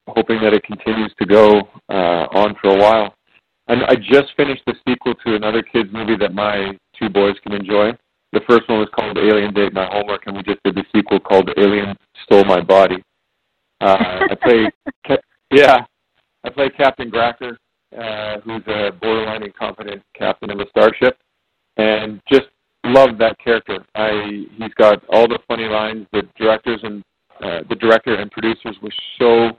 hoping 0.08 0.40
that 0.42 0.54
it 0.54 0.64
continues 0.64 1.14
to 1.20 1.26
go 1.26 1.62
uh, 1.90 2.28
on 2.32 2.56
for 2.62 2.70
a 2.70 2.78
while. 2.78 3.16
And 3.68 3.84
I 3.86 3.96
just 3.96 4.36
finished 4.38 4.62
the 4.68 4.76
sequel 4.88 5.16
to 5.26 5.36
another 5.36 5.64
kids 5.64 5.90
movie 5.92 6.18
that 6.18 6.34
my 6.34 6.78
two 7.00 7.10
boys 7.10 7.36
can 7.44 7.54
enjoy. 7.54 7.92
The 8.32 8.42
first 8.48 8.70
one 8.70 8.80
was 8.80 8.90
called 8.94 9.18
Aliens 9.18 9.56
Ate 9.58 9.74
My 9.74 9.88
Homework, 9.92 10.28
and 10.28 10.36
we 10.36 10.44
just 10.44 10.62
did 10.64 10.76
the 10.76 10.84
sequel 10.94 11.20
called 11.20 11.50
Aliens 11.58 11.98
Stole 12.24 12.44
My 12.46 12.62
Body. 12.62 13.02
Uh, 13.82 14.28
I 14.30 14.36
play, 14.42 15.18
yeah, 15.52 15.86
I 16.44 16.50
play 16.50 16.70
Captain 16.70 17.10
Grakker, 17.10 17.58
uh, 17.98 18.40
who's 18.42 18.64
a 18.68 18.92
borderline 19.02 19.44
incompetent 19.44 20.04
captain 20.18 20.52
of 20.52 20.60
a 20.60 20.66
starship, 20.70 21.18
and 21.78 22.22
just 22.32 22.48
love 22.84 23.18
that 23.18 23.38
character. 23.44 23.84
I 23.96 24.46
he's 24.58 24.74
got 24.76 25.04
all 25.10 25.28
the 25.28 25.40
funny 25.48 25.68
lines. 25.68 26.06
The 26.12 26.24
directors 26.38 26.82
and 26.84 27.04
uh, 27.42 27.62
the 27.70 27.76
director 27.76 28.16
and 28.16 28.32
producers 28.32 28.76
were 28.82 28.94
so 29.20 29.52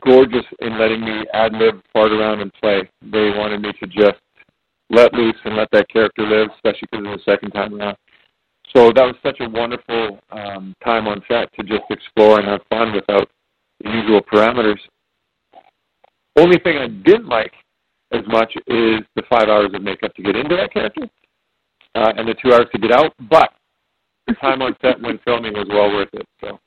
gorgeous 0.00 0.44
in 0.60 0.78
letting 0.78 1.04
me 1.04 1.24
ad 1.32 1.52
lib, 1.52 1.80
fart 1.92 2.12
around, 2.12 2.40
and 2.40 2.52
play. 2.54 2.88
They 3.02 3.30
wanted 3.36 3.62
me 3.62 3.72
to 3.80 3.86
just 3.86 4.20
let 4.90 5.12
loose 5.12 5.36
and 5.44 5.56
let 5.56 5.68
that 5.72 5.88
character 5.88 6.22
live, 6.26 6.48
especially 6.54 6.88
because 6.90 7.04
it 7.04 7.08
was 7.08 7.20
the 7.24 7.32
second 7.32 7.50
time 7.50 7.74
around. 7.74 7.96
So 8.74 8.92
that 8.92 9.02
was 9.02 9.14
such 9.22 9.38
a 9.40 9.48
wonderful 9.48 10.18
um, 10.30 10.74
time 10.84 11.06
on 11.06 11.22
set 11.28 11.52
to 11.54 11.62
just 11.62 11.84
explore 11.90 12.38
and 12.38 12.48
have 12.48 12.60
fun 12.68 12.92
without 12.92 13.28
the 13.82 13.90
usual 13.90 14.20
parameters. 14.22 14.78
Only 16.36 16.58
thing 16.58 16.76
I 16.76 16.88
didn't 16.88 17.28
like 17.28 17.52
as 18.12 18.22
much 18.28 18.52
is 18.66 19.00
the 19.14 19.22
five 19.28 19.48
hours 19.48 19.70
of 19.74 19.82
makeup 19.82 20.14
to 20.14 20.22
get 20.22 20.36
into 20.36 20.56
that 20.56 20.72
character 20.72 21.08
uh, 21.94 22.12
and 22.16 22.28
the 22.28 22.34
two 22.34 22.52
hours 22.52 22.66
to 22.72 22.78
get 22.78 22.92
out. 22.92 23.12
But 23.30 23.52
time 24.34 24.62
on 24.62 24.76
set 24.82 25.00
when 25.00 25.18
filming 25.24 25.54
was 25.54 25.66
well 25.68 25.90
worth 25.90 26.12
it. 26.12 26.26
So 26.40 26.58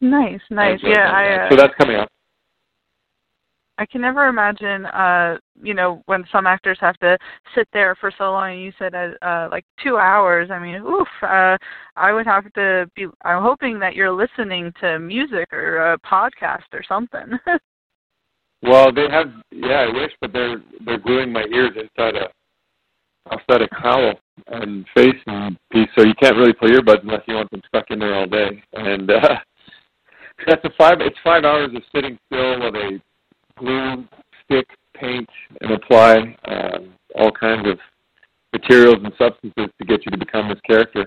nice, 0.00 0.40
nice. 0.50 0.80
Yeah, 0.82 1.10
I. 1.10 1.46
Uh, 1.46 1.50
so 1.50 1.56
that's 1.56 1.74
coming 1.78 1.96
up. 1.96 2.08
I 3.78 3.86
can 3.86 4.00
never 4.00 4.26
imagine, 4.26 4.86
uh, 4.86 5.38
you 5.62 5.72
know, 5.72 6.02
when 6.06 6.24
some 6.32 6.48
actors 6.48 6.78
have 6.80 6.96
to 6.98 7.16
sit 7.54 7.68
there 7.72 7.94
for 7.94 8.10
so 8.18 8.32
long. 8.32 8.52
And 8.52 8.62
you 8.62 8.72
said 8.76 8.94
uh, 8.94 9.10
uh, 9.24 9.48
like 9.52 9.64
two 9.82 9.96
hours. 9.96 10.50
I 10.50 10.58
mean, 10.58 10.82
oof. 10.82 11.08
Uh, 11.22 11.56
I 11.96 12.12
would 12.12 12.26
have 12.26 12.52
to 12.54 12.90
be. 12.96 13.06
I'm 13.24 13.42
hoping 13.42 13.78
that 13.78 13.94
you're 13.94 14.10
listening 14.12 14.72
to 14.80 14.98
music 14.98 15.52
or 15.52 15.92
a 15.92 15.98
podcast 16.00 16.66
or 16.72 16.82
something. 16.86 17.38
well, 18.62 18.92
they 18.92 19.08
have. 19.08 19.28
Yeah, 19.52 19.86
I 19.88 19.92
wish, 19.92 20.10
but 20.20 20.32
they're 20.32 20.60
they're 20.84 20.98
gluing 20.98 21.32
my 21.32 21.44
ears 21.52 21.76
inside 21.76 22.16
a 22.16 22.28
a 23.32 23.68
cowl 23.68 24.14
and 24.48 24.86
face 24.94 25.14
piece, 25.72 25.88
so 25.96 26.04
you 26.04 26.14
can't 26.20 26.36
really 26.36 26.52
play 26.52 26.70
earbuds 26.70 27.02
unless 27.02 27.22
you 27.26 27.34
want 27.34 27.50
them 27.50 27.62
stuck 27.68 27.90
in 27.90 27.98
there 27.98 28.14
all 28.14 28.26
day. 28.26 28.62
And 28.72 29.10
uh, 29.10 29.36
that's 30.46 30.64
a 30.64 30.70
five. 30.76 31.00
It's 31.00 31.16
five 31.24 31.44
hours 31.44 31.70
of 31.74 31.82
sitting 31.94 32.18
still 32.26 32.60
while 32.60 32.72
they 32.72 33.00
glue, 33.58 34.04
stick, 34.44 34.68
paint, 34.94 35.28
and 35.60 35.72
apply 35.72 36.36
um, 36.46 36.94
all 37.14 37.32
kinds 37.32 37.68
of 37.68 37.78
materials 38.52 38.96
and 39.02 39.12
substances 39.18 39.70
to 39.78 39.84
get 39.84 40.04
you 40.04 40.10
to 40.10 40.18
become 40.18 40.48
this 40.48 40.60
character. 40.66 41.06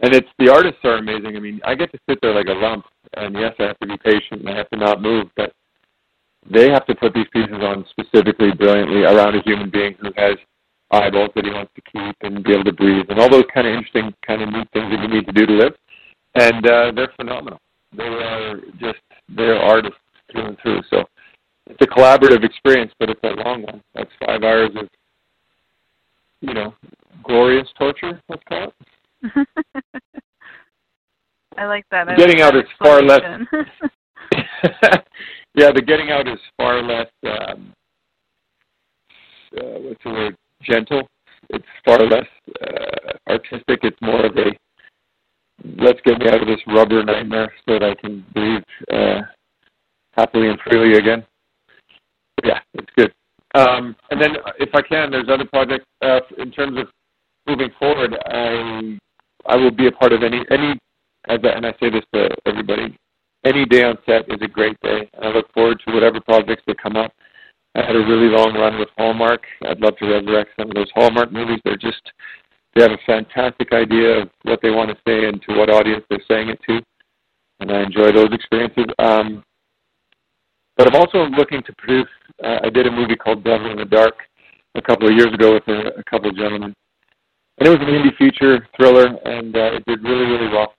And 0.00 0.14
it's 0.14 0.28
the 0.38 0.52
artists 0.52 0.80
are 0.84 0.98
amazing. 0.98 1.36
I 1.36 1.40
mean, 1.40 1.60
I 1.64 1.74
get 1.74 1.92
to 1.92 1.98
sit 2.08 2.18
there 2.22 2.34
like 2.34 2.48
a 2.48 2.52
lump, 2.52 2.84
and 3.16 3.34
yes, 3.34 3.54
I 3.58 3.64
have 3.64 3.78
to 3.78 3.86
be 3.86 3.96
patient 3.98 4.40
and 4.40 4.50
I 4.50 4.56
have 4.56 4.70
to 4.70 4.76
not 4.76 5.00
move, 5.00 5.28
but 5.36 5.52
they 6.50 6.70
have 6.70 6.86
to 6.86 6.94
put 6.94 7.14
these 7.14 7.28
pieces 7.32 7.54
on 7.60 7.84
specifically 7.90 8.50
brilliantly 8.52 9.04
around 9.04 9.36
a 9.36 9.42
human 9.42 9.70
being 9.70 9.94
who 10.00 10.08
has 10.16 10.36
eyeballs 10.92 11.30
that 11.34 11.44
he 11.44 11.50
wants 11.50 11.72
to 11.74 11.82
keep 11.82 12.16
and 12.20 12.44
be 12.44 12.52
able 12.52 12.64
to 12.64 12.72
breathe 12.72 13.06
and 13.08 13.18
all 13.18 13.30
those 13.30 13.44
kind 13.52 13.66
of 13.66 13.74
interesting, 13.74 14.12
kind 14.26 14.42
of 14.42 14.50
neat 14.50 14.68
things 14.72 14.90
that 14.90 15.00
you 15.00 15.08
need 15.08 15.26
to 15.26 15.32
do 15.32 15.46
to 15.46 15.52
live. 15.52 15.74
And 16.34 16.66
uh, 16.66 16.92
they're 16.94 17.12
phenomenal. 17.16 17.58
They 17.96 18.04
are 18.04 18.56
just 18.80 19.00
they're 19.28 19.56
artists 19.56 19.98
through 20.30 20.46
and 20.46 20.56
through. 20.62 20.82
So 20.90 21.04
it's 21.66 21.80
a 21.80 21.86
collaborative 21.86 22.44
experience, 22.44 22.92
but 22.98 23.10
it's 23.10 23.20
a 23.22 23.28
long 23.28 23.62
one. 23.62 23.82
That's 23.94 24.10
five 24.24 24.42
hours 24.42 24.70
of 24.76 24.88
you 26.40 26.54
know 26.54 26.74
glorious 27.24 27.68
torture. 27.78 28.20
Let's 28.28 28.42
call 28.48 28.68
it. 28.68 28.74
I 31.58 31.66
like 31.66 31.84
that. 31.90 32.08
I 32.08 32.16
getting 32.16 32.38
like 32.38 32.46
out 32.46 32.54
that 32.54 32.64
is 32.64 32.70
far 32.78 33.02
less. 33.02 33.20
yeah, 35.54 35.70
the 35.72 35.82
getting 35.82 36.10
out 36.10 36.26
is 36.28 36.38
far 36.56 36.82
less. 36.82 37.08
Um, 37.24 37.74
uh, 39.56 39.78
what's 39.80 40.02
the 40.02 40.10
word? 40.10 40.36
Gentle. 40.62 41.08
It's 41.50 41.64
far 41.84 41.98
less 41.98 42.26
uh, 42.62 43.12
artistic. 43.28 43.80
It's 43.82 44.00
more 44.00 44.26
of 44.26 44.36
a 44.36 44.52
let's 45.78 46.00
get 46.04 46.18
me 46.18 46.28
out 46.28 46.40
of 46.40 46.48
this 46.48 46.60
rubber 46.66 47.04
nightmare 47.04 47.52
so 47.66 47.78
that 47.78 47.82
I 47.84 47.94
can 47.94 48.24
breathe 48.34 48.62
uh, 48.92 49.20
happily 50.12 50.48
and 50.48 50.58
freely 50.60 50.98
again. 50.98 51.24
Yeah, 52.44 52.60
it's 52.74 52.90
good. 52.96 53.12
Um, 53.54 53.94
and 54.10 54.20
then, 54.20 54.36
if 54.58 54.70
I 54.74 54.82
can, 54.82 55.10
there's 55.10 55.28
other 55.28 55.44
projects 55.44 55.84
uh, 56.00 56.20
in 56.38 56.50
terms 56.50 56.78
of 56.78 56.88
moving 57.46 57.70
forward. 57.78 58.16
I 58.26 58.98
I 59.46 59.56
will 59.56 59.70
be 59.70 59.88
a 59.88 59.92
part 59.92 60.12
of 60.12 60.22
any 60.22 60.42
any, 60.50 60.78
and 61.28 61.66
I 61.66 61.72
say 61.80 61.90
this 61.90 62.04
to 62.14 62.30
everybody. 62.46 62.96
Any 63.44 63.66
day 63.66 63.82
on 63.82 63.98
set 64.06 64.28
is 64.28 64.40
a 64.40 64.48
great 64.48 64.78
day. 64.80 65.10
I 65.20 65.28
look 65.28 65.52
forward 65.52 65.82
to 65.86 65.92
whatever 65.92 66.20
projects 66.20 66.62
that 66.66 66.80
come 66.80 66.96
up. 66.96 67.12
I 67.74 67.84
had 67.84 67.96
a 67.96 68.00
really 68.00 68.28
long 68.28 68.54
run 68.54 68.78
with 68.78 68.88
Hallmark. 68.98 69.42
I'd 69.66 69.80
love 69.80 69.96
to 69.98 70.06
resurrect 70.06 70.50
some 70.58 70.68
of 70.68 70.74
those 70.74 70.90
Hallmark 70.94 71.32
movies. 71.32 71.60
They're 71.64 71.76
just 71.76 72.02
they 72.74 72.82
have 72.82 72.92
a 72.92 72.98
fantastic 73.06 73.72
idea 73.72 74.22
of 74.22 74.30
what 74.42 74.60
they 74.62 74.70
want 74.70 74.90
to 74.90 74.96
say 75.06 75.26
and 75.26 75.42
to 75.42 75.56
what 75.56 75.70
audience 75.70 76.04
they're 76.08 76.22
saying 76.28 76.48
it 76.48 76.60
to, 76.68 76.80
and 77.60 77.70
I 77.70 77.82
enjoy 77.82 78.12
those 78.12 78.32
experiences. 78.32 78.86
Um, 78.98 79.44
but 80.76 80.88
I'm 80.88 81.00
also 81.00 81.26
looking 81.36 81.62
to 81.64 81.72
produce. 81.76 82.08
Uh, 82.42 82.60
I 82.64 82.70
did 82.70 82.86
a 82.86 82.90
movie 82.90 83.16
called 83.16 83.44
Devil 83.44 83.70
in 83.70 83.76
the 83.76 83.84
Dark 83.84 84.14
a 84.74 84.82
couple 84.82 85.08
of 85.08 85.14
years 85.14 85.32
ago 85.34 85.54
with 85.54 85.68
a, 85.68 85.98
a 85.98 86.04
couple 86.04 86.30
of 86.30 86.36
gentlemen, 86.36 86.74
and 87.58 87.68
it 87.68 87.70
was 87.70 87.80
an 87.80 87.88
indie 87.88 88.16
feature 88.16 88.66
thriller, 88.76 89.06
and 89.24 89.54
uh, 89.54 89.76
it 89.76 89.84
did 89.86 90.02
really, 90.02 90.24
really 90.24 90.48
well. 90.48 90.74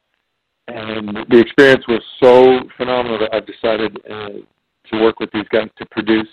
And 0.67 1.17
the 1.29 1.39
experience 1.39 1.85
was 1.87 2.01
so 2.21 2.61
phenomenal 2.77 3.19
that 3.19 3.33
I've 3.33 3.45
decided 3.45 3.97
uh, 4.09 4.29
to 4.89 5.01
work 5.01 5.19
with 5.19 5.29
these 5.31 5.47
guys 5.51 5.69
to 5.77 5.85
produce 5.91 6.27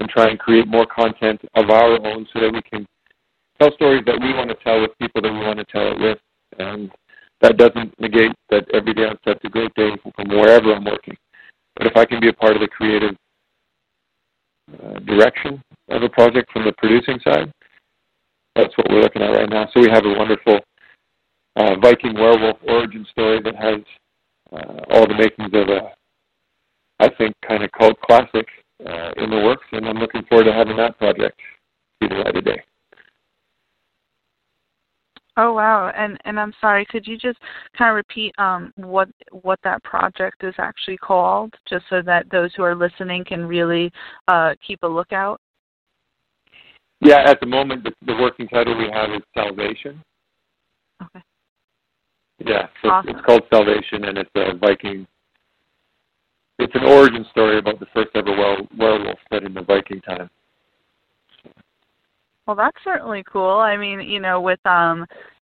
and 0.00 0.08
try 0.08 0.28
and 0.28 0.38
create 0.38 0.66
more 0.66 0.86
content 0.86 1.40
of 1.54 1.70
our 1.70 2.04
own 2.06 2.26
so 2.32 2.40
that 2.40 2.52
we 2.52 2.62
can 2.62 2.86
tell 3.60 3.72
stories 3.74 4.02
that 4.06 4.18
we 4.20 4.32
want 4.32 4.48
to 4.48 4.56
tell 4.64 4.80
with 4.80 4.98
people 4.98 5.20
that 5.20 5.32
we 5.32 5.38
want 5.38 5.58
to 5.58 5.64
tell 5.66 5.92
it 5.92 6.00
with. 6.00 6.18
And 6.58 6.90
that 7.42 7.56
doesn't 7.56 7.98
negate 8.00 8.32
that 8.50 8.64
every 8.74 8.94
day 8.94 9.04
on 9.04 9.18
set's 9.24 9.40
a 9.44 9.48
great 9.48 9.72
day 9.74 9.90
from 10.02 10.28
wherever 10.28 10.74
I'm 10.74 10.84
working. 10.84 11.16
But 11.76 11.86
if 11.86 11.96
I 11.96 12.04
can 12.04 12.20
be 12.20 12.28
a 12.28 12.32
part 12.32 12.54
of 12.54 12.60
the 12.60 12.68
creative 12.68 13.14
uh, 14.72 14.98
direction 15.00 15.62
of 15.90 16.02
a 16.02 16.08
project 16.08 16.50
from 16.52 16.64
the 16.64 16.72
producing 16.78 17.20
side, 17.22 17.52
that's 18.56 18.76
what 18.76 18.90
we're 18.90 19.02
looking 19.02 19.22
at 19.22 19.30
right 19.30 19.48
now. 19.48 19.68
So 19.72 19.80
we 19.80 19.90
have 19.90 20.04
a 20.04 20.18
wonderful 20.18 20.60
uh, 21.56 21.76
Viking 21.80 22.14
werewolf 22.14 22.56
origin 22.66 23.06
story 23.10 23.40
that 23.42 23.54
has 23.54 23.80
uh, 24.52 24.80
all 24.90 25.06
the 25.06 25.14
makings 25.14 25.50
of 25.52 25.68
a, 25.68 25.92
I 26.98 27.08
think, 27.16 27.34
kind 27.46 27.62
of 27.62 27.70
cult 27.72 28.00
classic 28.00 28.46
uh, 28.86 29.10
in 29.16 29.30
the 29.30 29.40
works, 29.44 29.66
and 29.72 29.86
I'm 29.86 29.98
looking 29.98 30.22
forward 30.28 30.44
to 30.44 30.52
having 30.52 30.76
that 30.76 30.98
project 30.98 31.40
see 32.02 32.08
the 32.08 32.16
light 32.16 32.36
of 32.36 32.44
day. 32.44 32.62
Oh 35.36 35.52
wow! 35.54 35.92
And 35.96 36.18
and 36.24 36.38
I'm 36.38 36.52
sorry, 36.60 36.84
could 36.90 37.06
you 37.06 37.16
just 37.16 37.38
kind 37.78 37.90
of 37.90 37.96
repeat 37.96 38.34
um, 38.38 38.72
what 38.76 39.08
what 39.30 39.60
that 39.64 39.82
project 39.84 40.42
is 40.42 40.54
actually 40.58 40.96
called, 40.96 41.54
just 41.68 41.84
so 41.88 42.02
that 42.02 42.30
those 42.30 42.50
who 42.56 42.62
are 42.62 42.74
listening 42.74 43.24
can 43.24 43.46
really 43.46 43.92
uh, 44.28 44.54
keep 44.66 44.82
a 44.82 44.86
lookout? 44.86 45.40
Yeah, 47.00 47.22
at 47.24 47.40
the 47.40 47.46
moment, 47.46 47.84
the, 47.84 47.92
the 48.04 48.14
working 48.20 48.48
title 48.48 48.76
we 48.76 48.90
have 48.92 49.10
is 49.10 49.22
Salvation. 49.34 50.02
Okay. 51.02 51.24
Yeah, 52.44 52.66
so 52.82 52.90
awesome. 52.90 53.10
it's 53.10 53.24
called 53.24 53.42
Salvation, 53.52 54.04
and 54.04 54.18
it's 54.18 54.30
a 54.34 54.56
Viking 54.58 55.06
it's 56.60 56.74
an 56.74 56.84
origin 56.84 57.24
story 57.30 57.58
about 57.58 57.80
the 57.80 57.86
first 57.94 58.10
ever 58.14 58.34
werewolf 58.78 59.18
set 59.32 59.42
in 59.44 59.54
the 59.54 59.62
Viking 59.62 60.00
time. 60.02 60.30
Well, 62.46 62.56
that's 62.56 62.76
certainly 62.84 63.24
cool. 63.30 63.58
I 63.58 63.76
mean, 63.76 64.00
you 64.00 64.20
know, 64.20 64.40
with 64.40 64.64
um 64.66 65.06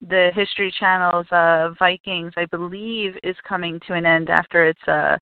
the 0.09 0.31
History 0.33 0.73
Channel's 0.79 1.27
uh 1.31 1.69
Vikings, 1.79 2.33
I 2.37 2.45
believe 2.45 3.13
is 3.23 3.35
coming 3.47 3.79
to 3.87 3.93
an 3.93 4.05
end 4.05 4.29
after 4.29 4.65
its 4.65 4.81
uh 4.87 5.17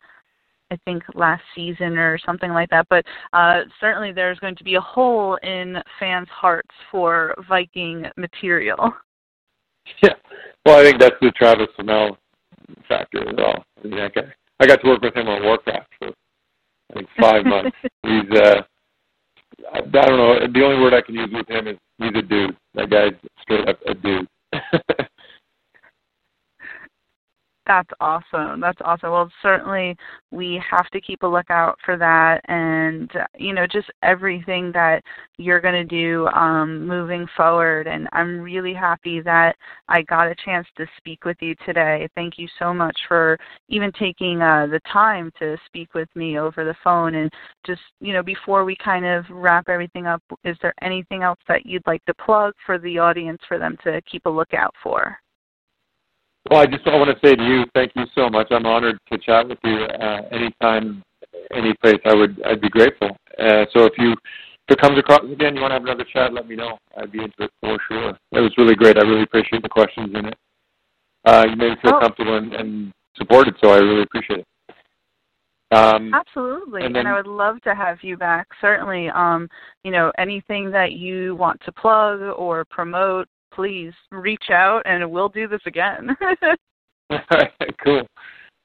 I 0.71 0.77
think 0.86 1.04
last 1.15 1.43
season 1.54 1.97
or 1.97 2.17
something 2.25 2.51
like 2.51 2.69
that. 2.69 2.88
But 2.89 3.06
uh, 3.34 3.63
certainly 3.82 4.13
there's 4.13 4.39
going 4.39 4.56
to 4.56 4.63
be 4.63 4.75
a 4.75 4.82
hole 4.82 5.38
in 5.43 5.75
fans' 5.99 6.30
hearts 6.30 6.73
for 6.89 7.36
Viking 7.47 8.06
material. 8.15 8.91
Yeah, 10.01 10.13
well, 10.65 10.80
I 10.80 10.84
think 10.84 10.99
that's 11.01 11.15
the 11.19 11.32
Travis 11.32 11.67
Fimmel 11.77 12.15
factor 12.88 13.27
as 13.27 13.36
well. 13.36 13.65
I 13.84 13.88
mean, 13.88 13.97
that 13.97 14.13
guy. 14.13 14.34
I 14.62 14.67
got 14.67 14.80
to 14.82 14.88
work 14.88 15.02
with 15.02 15.15
him 15.15 15.28
on 15.28 15.43
Warcraft 15.43 15.91
for 15.97 16.10
I 16.10 16.93
think 16.93 17.10
five 17.19 17.45
months. 17.45 17.76
He's 18.04 18.30
uh, 18.39 18.62
I, 19.74 19.78
I 19.80 19.82
don't 19.82 20.17
know. 20.17 20.39
The 20.54 20.63
only 20.63 20.80
word 20.80 20.93
I 20.93 21.02
can 21.02 21.15
use 21.15 21.30
with 21.34 21.50
him 21.50 21.67
is 21.67 21.78
he's 21.97 22.12
a 22.15 22.21
dude. 22.21 22.56
That 22.76 22.89
guy's 22.89 23.13
straight 23.41 23.67
up 23.67 23.80
a 23.88 23.93
dude. 23.95 24.28
That's 27.71 27.89
awesome. 28.01 28.60
That's 28.60 28.81
awesome. 28.84 29.12
Well, 29.12 29.31
certainly 29.41 29.95
we 30.29 30.62
have 30.69 30.89
to 30.89 30.99
keep 30.99 31.23
a 31.23 31.27
lookout 31.27 31.79
for 31.86 31.95
that 31.95 32.41
and, 32.49 33.10
you 33.38 33.53
know, 33.53 33.65
just 33.65 33.89
everything 34.03 34.73
that 34.73 35.01
you're 35.38 35.62
going 35.62 35.75
to 35.75 35.86
do 35.86 36.27
um, 36.36 36.86
moving 36.86 37.25
forward. 37.38 37.88
And 37.88 38.10
I'm 38.12 38.41
really 38.41 38.73
happy 38.73 39.21
that 39.21 39.55
I 39.88 40.01
got 40.01 40.27
a 40.27 40.36
chance 40.43 40.67
to 40.75 40.86
speak 40.97 41.23
with 41.23 41.38
you 41.39 41.55
today. 41.65 42.10
Thank 42.13 42.38
you 42.38 42.49
so 42.60 42.73
much 42.73 42.97
for 43.07 43.38
even 43.69 43.93
taking 43.93 44.41
uh, 44.41 44.67
the 44.69 44.81
time 44.91 45.31
to 45.39 45.55
speak 45.65 45.93
with 45.93 46.10
me 46.13 46.38
over 46.38 46.65
the 46.65 46.75
phone. 46.84 47.15
And 47.15 47.31
just, 47.65 47.79
you 48.01 48.12
know, 48.12 48.21
before 48.21 48.65
we 48.65 48.75
kind 48.84 49.05
of 49.05 49.23
wrap 49.29 49.69
everything 49.69 50.07
up, 50.07 50.21
is 50.43 50.57
there 50.62 50.73
anything 50.81 51.23
else 51.23 51.39
that 51.47 51.65
you'd 51.65 51.88
like 51.88 52.03
to 52.03 52.13
plug 52.15 52.53
for 52.65 52.77
the 52.77 52.99
audience 52.99 53.41
for 53.47 53.57
them 53.57 53.77
to 53.86 54.01
keep 54.12 54.25
a 54.25 54.29
lookout 54.29 54.75
for? 54.84 55.17
Well, 56.49 56.60
I 56.60 56.65
just 56.65 56.88
I 56.88 56.95
want 56.97 57.10
to 57.10 57.27
say 57.27 57.36
to 57.36 57.43
you, 57.43 57.65
thank 57.73 57.91
you 57.95 58.04
so 58.15 58.30
much. 58.30 58.47
I'm 58.51 58.65
honored 58.65 58.97
to 59.12 59.17
chat 59.17 59.47
with 59.47 59.60
you 59.63 59.84
uh, 59.84 60.21
anytime, 60.32 61.04
any 61.54 61.73
place. 61.82 61.99
I 62.06 62.15
would 62.15 62.41
I'd 62.43 62.62
be 62.62 62.69
grateful. 62.69 63.10
Uh, 63.38 63.65
so 63.73 63.86
if 63.86 63.93
you 63.97 64.13
if 64.13 64.77
it 64.77 64.82
comes 64.82 64.97
across 64.97 65.21
again, 65.23 65.56
you 65.56 65.62
want 65.62 65.71
to 65.71 65.75
have 65.75 65.84
another 65.84 66.06
chat, 66.12 66.34
let 66.34 66.47
me 66.47 66.56
know. 66.56 66.77
I'd 66.97 67.12
be 67.12 67.19
into 67.19 67.43
it 67.43 67.51
for 67.62 67.77
sure. 67.88 68.10
It 68.32 68.39
was 68.39 68.54
really 68.58 68.75
great. 68.75 68.97
I 68.97 69.01
really 69.01 69.23
appreciate 69.23 69.62
the 69.62 69.69
questions 69.69 70.12
in 70.13 70.25
it. 70.25 70.38
Uh, 71.25 71.45
you 71.49 71.56
made 71.56 71.71
me 71.71 71.75
feel 71.82 71.93
oh. 71.95 71.99
comfortable 71.99 72.38
and, 72.38 72.54
and 72.54 72.93
supported, 73.15 73.56
so 73.62 73.69
I 73.69 73.77
really 73.77 74.04
appreciate 74.04 74.39
it. 74.39 74.47
Um, 75.71 76.13
Absolutely, 76.13 76.84
and, 76.84 76.93
then, 76.93 77.06
and, 77.06 77.10
I 77.10 77.15
would 77.15 77.27
love 77.27 77.62
to 77.62 77.73
have 77.73 77.99
you 78.01 78.17
back. 78.17 78.47
Certainly, 78.60 79.10
um, 79.10 79.47
you 79.86 79.91
know, 79.91 80.12
anything 80.17 80.69
that 80.71 80.93
you 80.93 81.36
want 81.36 81.62
to 81.65 81.71
plug 81.71 82.19
or 82.21 82.65
promote, 82.65 83.27
please 83.54 83.94
reach 84.12 84.50
out 84.52 84.82
and 84.86 85.10
we'll 85.10 85.30
do 85.30 85.48
this 85.48 85.62
again. 85.66 86.16
cool. 87.84 88.08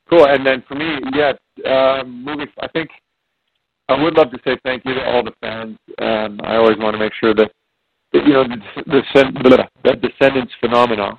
Cool. 0.09 0.27
And 0.27 0.47
then 0.47 0.63
for 0.69 0.75
me, 0.75 0.99
yeah, 1.15 1.33
um, 1.69 2.25
moving, 2.25 2.47
I 2.61 2.69
think 2.69 2.91
I 3.89 4.01
would 4.01 4.15
love 4.15 4.31
to 4.31 4.39
say 4.45 4.57
thank 4.65 4.85
you 4.85 4.95
to 4.95 5.05
all 5.05 5.23
the 5.23 5.33
fans. 5.41 5.79
Um, 6.01 6.41
I 6.45 6.57
always 6.57 6.79
want 6.79 6.95
to 6.95 6.99
make 6.99 7.13
sure 7.15 7.35
that, 7.35 7.51
that 8.13 8.27
you 8.27 8.33
know, 8.33 8.45
the, 8.45 8.57
the, 8.87 9.69
the 9.85 9.97
Descendants 9.97 10.53
phenomenon 10.61 11.19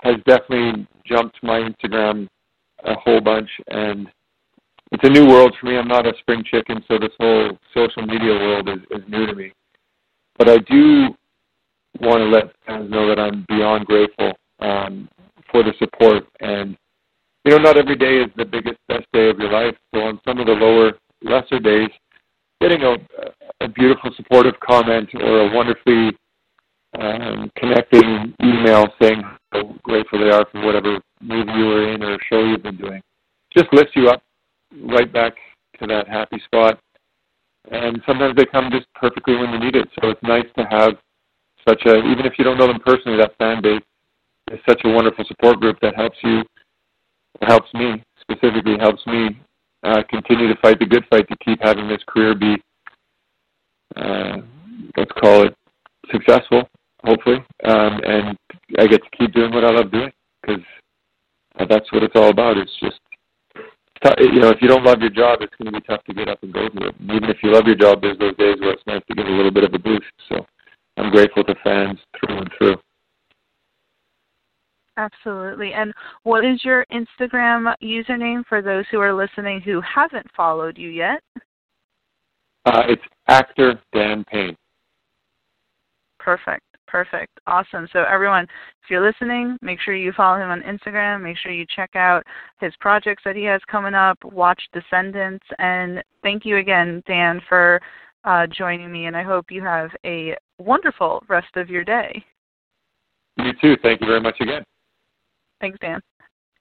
has 0.00 0.16
definitely 0.26 0.86
jumped 1.06 1.38
my 1.42 1.60
Instagram 1.60 2.28
a 2.84 2.94
whole 2.94 3.20
bunch. 3.20 3.48
And 3.68 4.08
it's 4.92 5.04
a 5.04 5.08
new 5.08 5.26
world 5.26 5.54
for 5.60 5.66
me. 5.66 5.76
I'm 5.76 5.88
not 5.88 6.06
a 6.06 6.12
spring 6.18 6.44
chicken, 6.44 6.84
so 6.88 6.98
this 6.98 7.12
whole 7.18 7.58
social 7.74 8.02
media 8.02 8.32
world 8.32 8.68
is, 8.68 8.80
is 8.90 9.08
new 9.08 9.26
to 9.26 9.34
me. 9.34 9.52
But 10.38 10.48
I 10.48 10.58
do 10.58 11.08
want 12.00 12.20
to 12.20 12.26
let 12.26 12.52
fans 12.66 12.90
know 12.90 13.08
that 13.08 13.18
I'm 13.18 13.44
beyond 13.48 13.86
grateful 13.86 14.32
um, 14.60 15.08
for 15.50 15.62
the 15.62 15.72
support. 15.78 16.24
And 16.40 16.76
you 17.44 17.52
know, 17.52 17.58
not 17.58 17.76
every 17.76 17.96
day 17.96 18.18
is 18.18 18.30
the 18.36 18.44
biggest, 18.44 18.78
best 18.88 19.06
day 19.12 19.28
of 19.28 19.38
your 19.38 19.50
life. 19.50 19.74
So 19.94 20.00
on 20.00 20.20
some 20.26 20.38
of 20.38 20.46
the 20.46 20.52
lower, 20.52 20.92
lesser 21.22 21.58
days, 21.58 21.90
getting 22.60 22.82
a, 22.82 22.96
a 23.60 23.68
beautiful, 23.68 24.10
supportive 24.16 24.54
comment 24.60 25.08
or 25.14 25.40
a 25.40 25.54
wonderfully 25.54 26.16
um, 26.98 27.50
connecting 27.56 28.34
email 28.42 28.86
saying 29.00 29.22
how 29.52 29.74
grateful 29.82 30.20
they 30.20 30.30
are 30.30 30.46
for 30.52 30.64
whatever 30.64 31.00
movie 31.20 31.52
you 31.52 31.64
were 31.66 31.92
in 31.92 32.02
or 32.02 32.18
show 32.30 32.44
you've 32.44 32.62
been 32.62 32.76
doing, 32.76 33.02
just 33.56 33.72
lifts 33.72 33.92
you 33.96 34.08
up 34.08 34.22
right 34.84 35.12
back 35.12 35.34
to 35.80 35.86
that 35.86 36.08
happy 36.08 36.40
spot. 36.44 36.78
And 37.70 38.02
sometimes 38.06 38.36
they 38.36 38.44
come 38.44 38.70
just 38.70 38.86
perfectly 38.94 39.36
when 39.36 39.52
you 39.52 39.58
need 39.58 39.76
it. 39.76 39.88
So 40.00 40.10
it's 40.10 40.22
nice 40.22 40.46
to 40.58 40.64
have 40.64 40.94
such 41.68 41.82
a 41.86 41.96
even 41.98 42.26
if 42.26 42.34
you 42.38 42.44
don't 42.44 42.58
know 42.58 42.66
them 42.66 42.80
personally, 42.84 43.18
that 43.18 43.36
fan 43.38 43.62
base 43.62 43.82
is 44.50 44.60
such 44.68 44.80
a 44.84 44.88
wonderful 44.88 45.24
support 45.26 45.60
group 45.60 45.78
that 45.80 45.94
helps 45.94 46.16
you, 46.22 46.42
helps 47.42 47.72
me 47.74 48.02
specifically, 48.20 48.76
helps 48.78 49.04
me 49.06 49.36
uh, 49.82 50.02
continue 50.08 50.48
to 50.48 50.60
fight 50.60 50.78
the 50.78 50.86
good 50.86 51.04
fight 51.10 51.28
to 51.28 51.36
keep 51.44 51.60
having 51.62 51.88
this 51.88 52.02
career 52.06 52.34
be, 52.34 52.56
uh, 53.96 54.38
let's 54.96 55.12
call 55.20 55.46
it, 55.46 55.56
successful, 56.10 56.68
hopefully, 57.04 57.38
um, 57.64 58.00
and 58.04 58.36
I 58.78 58.86
get 58.86 59.02
to 59.02 59.16
keep 59.16 59.32
doing 59.32 59.52
what 59.52 59.64
I 59.64 59.70
love 59.70 59.90
doing 59.90 60.12
because 60.40 60.62
uh, 61.58 61.66
that's 61.68 61.90
what 61.92 62.02
it's 62.02 62.16
all 62.16 62.30
about. 62.30 62.56
It's 62.56 62.72
just 62.80 62.98
you 64.18 64.40
know, 64.40 64.48
if 64.48 64.60
you 64.60 64.68
don't 64.68 64.84
love 64.84 65.00
your 65.00 65.10
job, 65.10 65.38
it's 65.42 65.54
going 65.56 65.72
to 65.72 65.80
be 65.80 65.86
tough 65.86 66.02
to 66.04 66.14
get 66.14 66.28
up 66.28 66.42
and 66.42 66.52
go 66.52 66.68
to 66.68 66.88
it. 66.88 66.94
And 66.98 67.10
even 67.10 67.30
if 67.30 67.36
you 67.42 67.52
love 67.52 67.66
your 67.66 67.76
job, 67.76 68.02
there's 68.02 68.18
those 68.18 68.36
days 68.36 68.58
where 68.60 68.72
it's 68.72 68.82
nice 68.86 69.02
to 69.08 69.14
get 69.14 69.26
a 69.26 69.30
little 69.30 69.52
bit 69.52 69.64
of 69.64 69.74
a 69.74 69.78
boost. 69.78 70.06
Grateful 71.12 71.44
to 71.44 71.54
fans 71.62 71.98
through 72.18 72.38
and 72.38 72.50
through. 72.56 72.76
Absolutely. 74.96 75.74
And 75.74 75.92
what 76.22 76.42
is 76.42 76.64
your 76.64 76.86
Instagram 76.90 77.74
username 77.82 78.42
for 78.48 78.62
those 78.62 78.86
who 78.90 78.98
are 78.98 79.12
listening 79.12 79.60
who 79.60 79.82
haven't 79.82 80.26
followed 80.34 80.78
you 80.78 80.88
yet? 80.88 81.22
Uh, 82.64 82.82
it's 82.88 83.02
actor 83.28 83.78
Dan 83.94 84.24
Payne. 84.24 84.56
Perfect. 86.18 86.62
Perfect. 86.86 87.38
Awesome. 87.46 87.86
So 87.92 88.04
everyone, 88.10 88.44
if 88.44 88.90
you're 88.90 89.06
listening, 89.06 89.58
make 89.60 89.80
sure 89.80 89.94
you 89.94 90.12
follow 90.16 90.38
him 90.38 90.48
on 90.48 90.62
Instagram. 90.62 91.22
Make 91.22 91.36
sure 91.36 91.52
you 91.52 91.66
check 91.76 91.94
out 91.94 92.22
his 92.58 92.72
projects 92.80 93.22
that 93.26 93.36
he 93.36 93.44
has 93.44 93.60
coming 93.70 93.94
up. 93.94 94.16
Watch 94.24 94.62
Descendants. 94.72 95.44
And 95.58 96.02
thank 96.22 96.46
you 96.46 96.56
again, 96.56 97.02
Dan, 97.06 97.42
for 97.50 97.80
uh, 98.24 98.46
joining 98.46 98.92
me. 98.92 99.06
And 99.06 99.16
I 99.16 99.22
hope 99.22 99.50
you 99.50 99.62
have 99.62 99.90
a 100.06 100.36
wonderful 100.62 101.22
rest 101.28 101.56
of 101.56 101.68
your 101.68 101.84
day. 101.84 102.24
You 103.36 103.52
too. 103.60 103.76
Thank 103.82 104.00
you 104.00 104.06
very 104.06 104.20
much 104.20 104.36
again. 104.40 104.62
Thanks, 105.60 105.78
Dan. 105.80 106.00